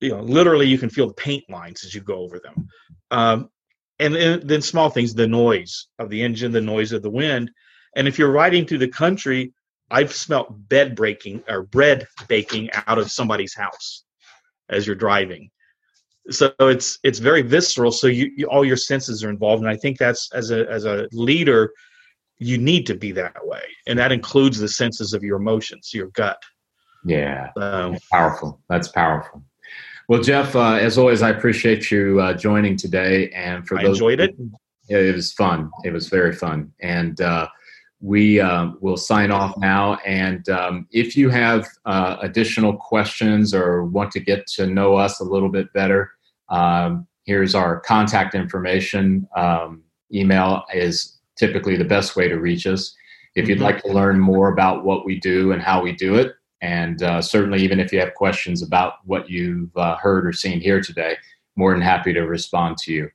you 0.00 0.10
know, 0.10 0.20
literally 0.20 0.66
you 0.66 0.78
can 0.78 0.90
feel 0.90 1.08
the 1.08 1.14
paint 1.14 1.44
lines 1.48 1.84
as 1.84 1.94
you 1.94 2.00
go 2.00 2.18
over 2.18 2.38
them. 2.38 2.68
Um, 3.10 3.50
and 3.98 4.14
then, 4.14 4.46
then 4.46 4.62
small 4.62 4.90
things, 4.90 5.14
the 5.14 5.26
noise 5.26 5.86
of 5.98 6.10
the 6.10 6.22
engine, 6.22 6.52
the 6.52 6.60
noise 6.60 6.92
of 6.92 7.02
the 7.02 7.10
wind. 7.10 7.50
And 7.94 8.06
if 8.06 8.18
you're 8.18 8.32
riding 8.32 8.66
through 8.66 8.78
the 8.78 8.88
country, 8.88 9.52
I've 9.90 10.12
smelt 10.12 10.68
bed 10.68 10.94
breaking 10.94 11.44
or 11.48 11.62
bread 11.62 12.06
baking 12.28 12.70
out 12.72 12.98
of 12.98 13.10
somebody's 13.10 13.54
house 13.54 14.04
as 14.68 14.86
you're 14.86 14.96
driving 14.96 15.50
so 16.30 16.52
it's 16.60 16.98
it's 17.02 17.18
very 17.18 17.42
visceral 17.42 17.92
so 17.92 18.06
you, 18.06 18.30
you, 18.36 18.46
all 18.46 18.64
your 18.64 18.76
senses 18.76 19.22
are 19.22 19.30
involved 19.30 19.62
and 19.62 19.70
i 19.70 19.76
think 19.76 19.98
that's 19.98 20.30
as 20.32 20.50
a 20.50 20.68
as 20.70 20.84
a 20.84 21.08
leader 21.12 21.70
you 22.38 22.58
need 22.58 22.86
to 22.86 22.94
be 22.94 23.12
that 23.12 23.46
way. 23.46 23.62
And 23.86 23.98
that 23.98 24.12
includes 24.12 24.58
the 24.58 24.68
senses 24.68 25.12
of 25.12 25.22
your 25.22 25.36
emotions 25.36 25.92
your 25.94 26.08
gut. 26.08 26.42
Yeah. 27.04 27.50
Um, 27.56 27.96
powerful. 28.12 28.60
That's 28.68 28.88
powerful. 28.88 29.42
Well 30.08 30.22
jeff 30.22 30.54
uh, 30.54 30.74
as 30.74 30.98
always 30.98 31.20
i 31.20 31.30
appreciate 31.30 31.90
you 31.90 32.20
uh, 32.20 32.32
joining 32.32 32.76
today 32.76 33.28
and 33.30 33.66
for 33.66 33.76
I 33.76 33.82
those 33.82 33.96
enjoyed 33.96 34.20
it. 34.20 34.36
It 34.88 35.14
was 35.14 35.32
fun. 35.32 35.70
It 35.84 35.92
was 35.92 36.08
very 36.08 36.32
fun. 36.32 36.72
And 36.80 37.20
uh, 37.20 37.48
we 38.00 38.40
um, 38.40 38.78
will 38.80 38.96
sign 38.96 39.30
off 39.30 39.56
now. 39.56 39.94
And 40.06 40.48
um, 40.48 40.86
if 40.92 41.16
you 41.16 41.30
have 41.30 41.66
uh, 41.84 42.16
additional 42.20 42.74
questions 42.74 43.54
or 43.54 43.84
want 43.84 44.12
to 44.12 44.20
get 44.20 44.46
to 44.48 44.66
know 44.66 44.94
us 44.94 45.20
a 45.20 45.24
little 45.24 45.48
bit 45.48 45.72
better, 45.72 46.12
um, 46.48 47.06
here's 47.24 47.54
our 47.54 47.80
contact 47.80 48.34
information. 48.34 49.26
Um, 49.34 49.82
email 50.12 50.64
is 50.72 51.15
typically 51.36 51.76
the 51.76 51.84
best 51.84 52.16
way 52.16 52.28
to 52.28 52.36
reach 52.36 52.66
us. 52.66 52.94
If 53.34 53.48
you'd 53.48 53.56
mm-hmm. 53.56 53.64
like 53.64 53.82
to 53.82 53.92
learn 53.92 54.18
more 54.18 54.48
about 54.48 54.84
what 54.84 55.04
we 55.04 55.20
do 55.20 55.52
and 55.52 55.62
how 55.62 55.82
we 55.82 55.92
do 55.92 56.14
it, 56.16 56.34
and 56.62 57.02
uh, 57.02 57.20
certainly 57.20 57.62
even 57.62 57.78
if 57.80 57.92
you 57.92 58.00
have 58.00 58.14
questions 58.14 58.62
about 58.62 58.94
what 59.04 59.28
you've 59.28 59.76
uh, 59.76 59.96
heard 59.96 60.26
or 60.26 60.32
seen 60.32 60.60
here 60.60 60.80
today, 60.80 61.16
more 61.54 61.72
than 61.72 61.82
happy 61.82 62.12
to 62.12 62.22
respond 62.22 62.78
to 62.78 62.92
you. 62.92 63.10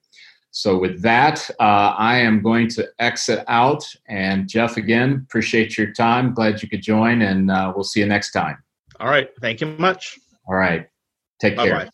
So, 0.53 0.77
with 0.77 1.01
that, 1.01 1.49
uh, 1.59 1.95
I 1.97 2.17
am 2.17 2.41
going 2.41 2.67
to 2.69 2.87
exit 2.99 3.43
out. 3.47 3.85
And 4.07 4.49
Jeff, 4.49 4.75
again, 4.75 5.25
appreciate 5.27 5.77
your 5.77 5.93
time. 5.93 6.33
Glad 6.33 6.61
you 6.61 6.67
could 6.67 6.81
join, 6.81 7.21
and 7.21 7.49
uh, 7.49 7.71
we'll 7.73 7.85
see 7.85 8.01
you 8.01 8.05
next 8.05 8.31
time. 8.31 8.61
All 8.99 9.07
right. 9.07 9.29
Thank 9.39 9.61
you 9.61 9.67
much. 9.67 10.19
All 10.47 10.55
right. 10.55 10.87
Take 11.39 11.55
Bye-bye. 11.55 11.69
care. 11.69 11.89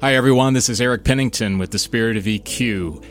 Hi, 0.00 0.14
everyone. 0.14 0.54
This 0.54 0.68
is 0.68 0.80
Eric 0.80 1.04
Pennington 1.04 1.58
with 1.58 1.70
the 1.70 1.78
Spirit 1.78 2.16
of 2.16 2.24
EQ. 2.24 3.04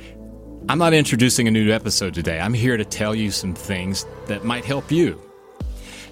I'm 0.69 0.77
not 0.77 0.93
introducing 0.93 1.47
a 1.49 1.51
new 1.51 1.71
episode 1.71 2.13
today. 2.13 2.39
I'm 2.39 2.53
here 2.53 2.77
to 2.77 2.85
tell 2.85 3.13
you 3.13 3.31
some 3.31 3.53
things 3.53 4.05
that 4.27 4.45
might 4.45 4.63
help 4.63 4.91
you. 4.91 5.21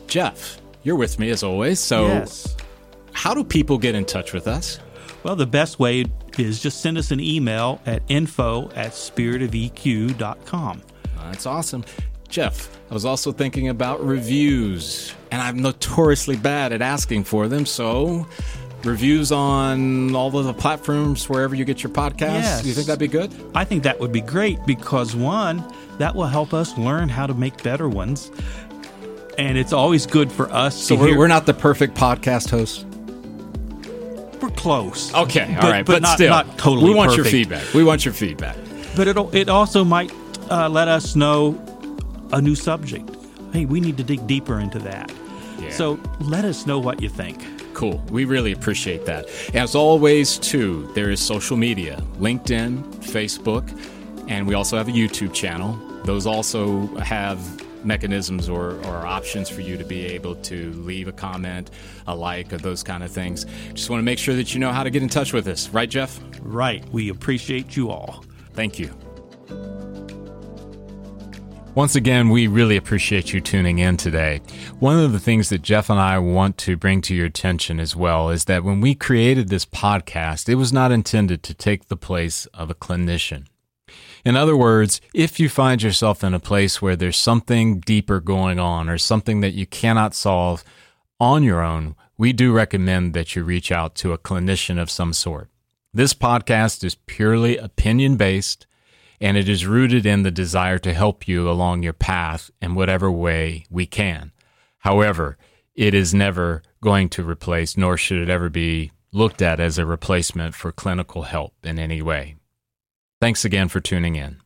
Jeff, 0.07 0.61
you're 0.83 0.97
with 0.97 1.19
me 1.19 1.29
as 1.29 1.41
always. 1.41 1.79
So, 1.79 2.07
yes. 2.07 2.57
how 3.13 3.33
do 3.33 3.45
people 3.45 3.77
get 3.77 3.95
in 3.95 4.03
touch 4.03 4.33
with 4.33 4.49
us? 4.49 4.77
Well, 5.23 5.37
the 5.37 5.47
best 5.47 5.79
way 5.79 6.05
is 6.37 6.61
just 6.61 6.81
send 6.81 6.97
us 6.97 7.11
an 7.11 7.21
email 7.21 7.79
at 7.85 8.03
info 8.09 8.69
at 8.71 8.91
spiritofeq.com. 8.91 10.81
That's 11.17 11.45
awesome. 11.45 11.85
Jeff, 12.27 12.77
I 12.89 12.93
was 12.93 13.05
also 13.05 13.31
thinking 13.31 13.69
about 13.69 14.05
reviews, 14.05 15.13
and 15.31 15.41
I'm 15.41 15.61
notoriously 15.61 16.35
bad 16.35 16.73
at 16.73 16.81
asking 16.81 17.23
for 17.23 17.47
them. 17.47 17.65
So, 17.65 18.27
reviews 18.83 19.31
on 19.31 20.15
all 20.15 20.35
of 20.37 20.45
the 20.45 20.53
platforms 20.53 21.27
wherever 21.29 21.55
you 21.55 21.65
get 21.65 21.83
your 21.83 21.91
podcasts. 21.91 22.41
Yes. 22.41 22.61
Do 22.61 22.67
you 22.67 22.73
think 22.73 22.87
that'd 22.87 22.99
be 22.99 23.07
good? 23.07 23.33
I 23.53 23.63
think 23.63 23.83
that 23.83 23.99
would 23.99 24.11
be 24.11 24.21
great 24.21 24.65
because 24.65 25.15
one, 25.15 25.63
that 25.97 26.15
will 26.15 26.27
help 26.27 26.53
us 26.53 26.77
learn 26.77 27.09
how 27.09 27.27
to 27.27 27.33
make 27.33 27.61
better 27.63 27.87
ones. 27.87 28.31
And 29.37 29.57
it's 29.57 29.73
always 29.73 30.05
good 30.05 30.31
for 30.31 30.51
us. 30.51 30.75
So 30.75 30.95
we're, 30.95 31.17
we're 31.17 31.27
not 31.27 31.45
the 31.45 31.53
perfect 31.53 31.95
podcast 31.95 32.49
hosts 32.49 32.85
we're 34.41 34.49
close. 34.49 35.13
Okay, 35.13 35.53
all 35.55 35.61
but, 35.61 35.71
right, 35.71 35.85
but, 35.85 35.93
but, 35.93 36.01
not, 36.01 36.15
still, 36.15 36.29
not 36.29 36.57
totally. 36.57 36.89
We 36.89 36.95
want 36.95 37.11
perfect. 37.11 37.25
your 37.25 37.31
feedback. 37.31 37.73
We 37.73 37.83
want 37.83 38.05
your 38.05 38.13
feedback. 38.13 38.57
But 38.95 39.07
it 39.07 39.17
it 39.33 39.49
also 39.49 39.83
might 39.83 40.11
uh, 40.49 40.67
let 40.67 40.87
us 40.87 41.15
know 41.15 41.59
a 42.33 42.41
new 42.41 42.55
subject. 42.55 43.09
Hey, 43.53 43.65
we 43.65 43.79
need 43.79 43.97
to 43.97 44.03
dig 44.03 44.25
deeper 44.27 44.59
into 44.59 44.79
that. 44.79 45.13
Yeah. 45.59 45.69
So 45.69 45.99
let 46.21 46.45
us 46.45 46.65
know 46.65 46.79
what 46.79 47.01
you 47.01 47.09
think. 47.09 47.39
Cool. 47.73 48.03
We 48.09 48.25
really 48.25 48.51
appreciate 48.51 49.05
that. 49.05 49.27
As 49.53 49.75
always, 49.75 50.37
too, 50.37 50.91
there 50.93 51.09
is 51.09 51.19
social 51.19 51.57
media 51.57 52.01
LinkedIn, 52.19 52.83
Facebook, 52.97 53.67
and 54.29 54.47
we 54.47 54.53
also 54.53 54.77
have 54.77 54.87
a 54.87 54.91
YouTube 54.91 55.33
channel. 55.33 55.79
Those 56.05 56.25
also 56.25 56.87
have 56.97 57.39
mechanisms 57.85 58.49
or, 58.49 58.73
or 58.85 59.05
options 59.05 59.49
for 59.49 59.61
you 59.61 59.77
to 59.77 59.83
be 59.83 60.05
able 60.05 60.35
to 60.35 60.71
leave 60.73 61.07
a 61.07 61.11
comment, 61.11 61.71
a 62.07 62.15
like, 62.15 62.53
or 62.53 62.57
those 62.57 62.83
kind 62.83 63.03
of 63.03 63.11
things. 63.11 63.45
Just 63.73 63.89
want 63.89 63.99
to 63.99 64.03
make 64.03 64.19
sure 64.19 64.35
that 64.35 64.53
you 64.53 64.59
know 64.59 64.71
how 64.71 64.83
to 64.83 64.89
get 64.89 65.01
in 65.01 65.09
touch 65.09 65.33
with 65.33 65.47
us. 65.47 65.69
Right, 65.69 65.89
Jeff? 65.89 66.19
Right. 66.41 66.87
We 66.91 67.09
appreciate 67.09 67.75
you 67.75 67.89
all. 67.89 68.23
Thank 68.53 68.79
you. 68.79 68.93
Once 71.73 71.95
again, 71.95 72.27
we 72.29 72.47
really 72.47 72.75
appreciate 72.75 73.31
you 73.31 73.39
tuning 73.39 73.79
in 73.79 73.95
today. 73.95 74.41
One 74.79 74.99
of 74.99 75.13
the 75.13 75.21
things 75.21 75.47
that 75.49 75.61
Jeff 75.61 75.89
and 75.89 75.97
I 75.97 76.19
want 76.19 76.57
to 76.59 76.75
bring 76.75 76.99
to 77.03 77.15
your 77.15 77.27
attention 77.27 77.79
as 77.79 77.95
well 77.95 78.29
is 78.29 78.43
that 78.45 78.65
when 78.65 78.81
we 78.81 78.93
created 78.93 79.47
this 79.47 79.65
podcast, 79.65 80.49
it 80.49 80.55
was 80.55 80.73
not 80.73 80.91
intended 80.91 81.43
to 81.43 81.53
take 81.53 81.87
the 81.87 81.95
place 81.95 82.45
of 82.47 82.69
a 82.69 82.75
clinician. 82.75 83.45
In 84.25 84.35
other 84.35 84.57
words, 84.57 84.99
if 85.13 85.39
you 85.39 85.47
find 85.47 85.81
yourself 85.81 86.25
in 86.25 86.33
a 86.33 86.41
place 86.41 86.81
where 86.81 86.97
there's 86.97 87.15
something 87.15 87.79
deeper 87.79 88.19
going 88.19 88.59
on 88.59 88.89
or 88.89 88.97
something 88.97 89.39
that 89.39 89.53
you 89.53 89.65
cannot 89.65 90.13
solve 90.13 90.65
on 91.21 91.41
your 91.41 91.61
own, 91.61 91.95
we 92.17 92.33
do 92.33 92.51
recommend 92.51 93.13
that 93.13 93.33
you 93.33 93.45
reach 93.45 93.71
out 93.71 93.95
to 93.95 94.11
a 94.11 94.17
clinician 94.17 94.77
of 94.77 94.91
some 94.91 95.13
sort. 95.13 95.49
This 95.93 96.13
podcast 96.13 96.83
is 96.83 96.95
purely 96.95 97.55
opinion 97.55 98.17
based, 98.17 98.67
and 99.21 99.37
it 99.37 99.47
is 99.47 99.67
rooted 99.67 100.05
in 100.05 100.23
the 100.23 100.31
desire 100.31 100.79
to 100.79 100.93
help 100.93 101.27
you 101.27 101.47
along 101.47 101.83
your 101.83 101.93
path 101.93 102.49
in 102.59 102.73
whatever 102.73 103.11
way 103.11 103.65
we 103.69 103.85
can. 103.85 104.31
However, 104.79 105.37
it 105.75 105.93
is 105.93 106.13
never 106.13 106.63
going 106.81 107.07
to 107.09 107.23
replace, 107.23 107.77
nor 107.77 107.97
should 107.97 108.19
it 108.19 108.29
ever 108.29 108.49
be 108.49 108.91
looked 109.13 109.41
at 109.41 109.59
as 109.59 109.77
a 109.77 109.85
replacement 109.85 110.55
for 110.55 110.71
clinical 110.71 111.23
help 111.23 111.53
in 111.63 111.77
any 111.77 112.01
way. 112.01 112.35
Thanks 113.19 113.45
again 113.45 113.67
for 113.67 113.79
tuning 113.79 114.15
in. 114.15 114.41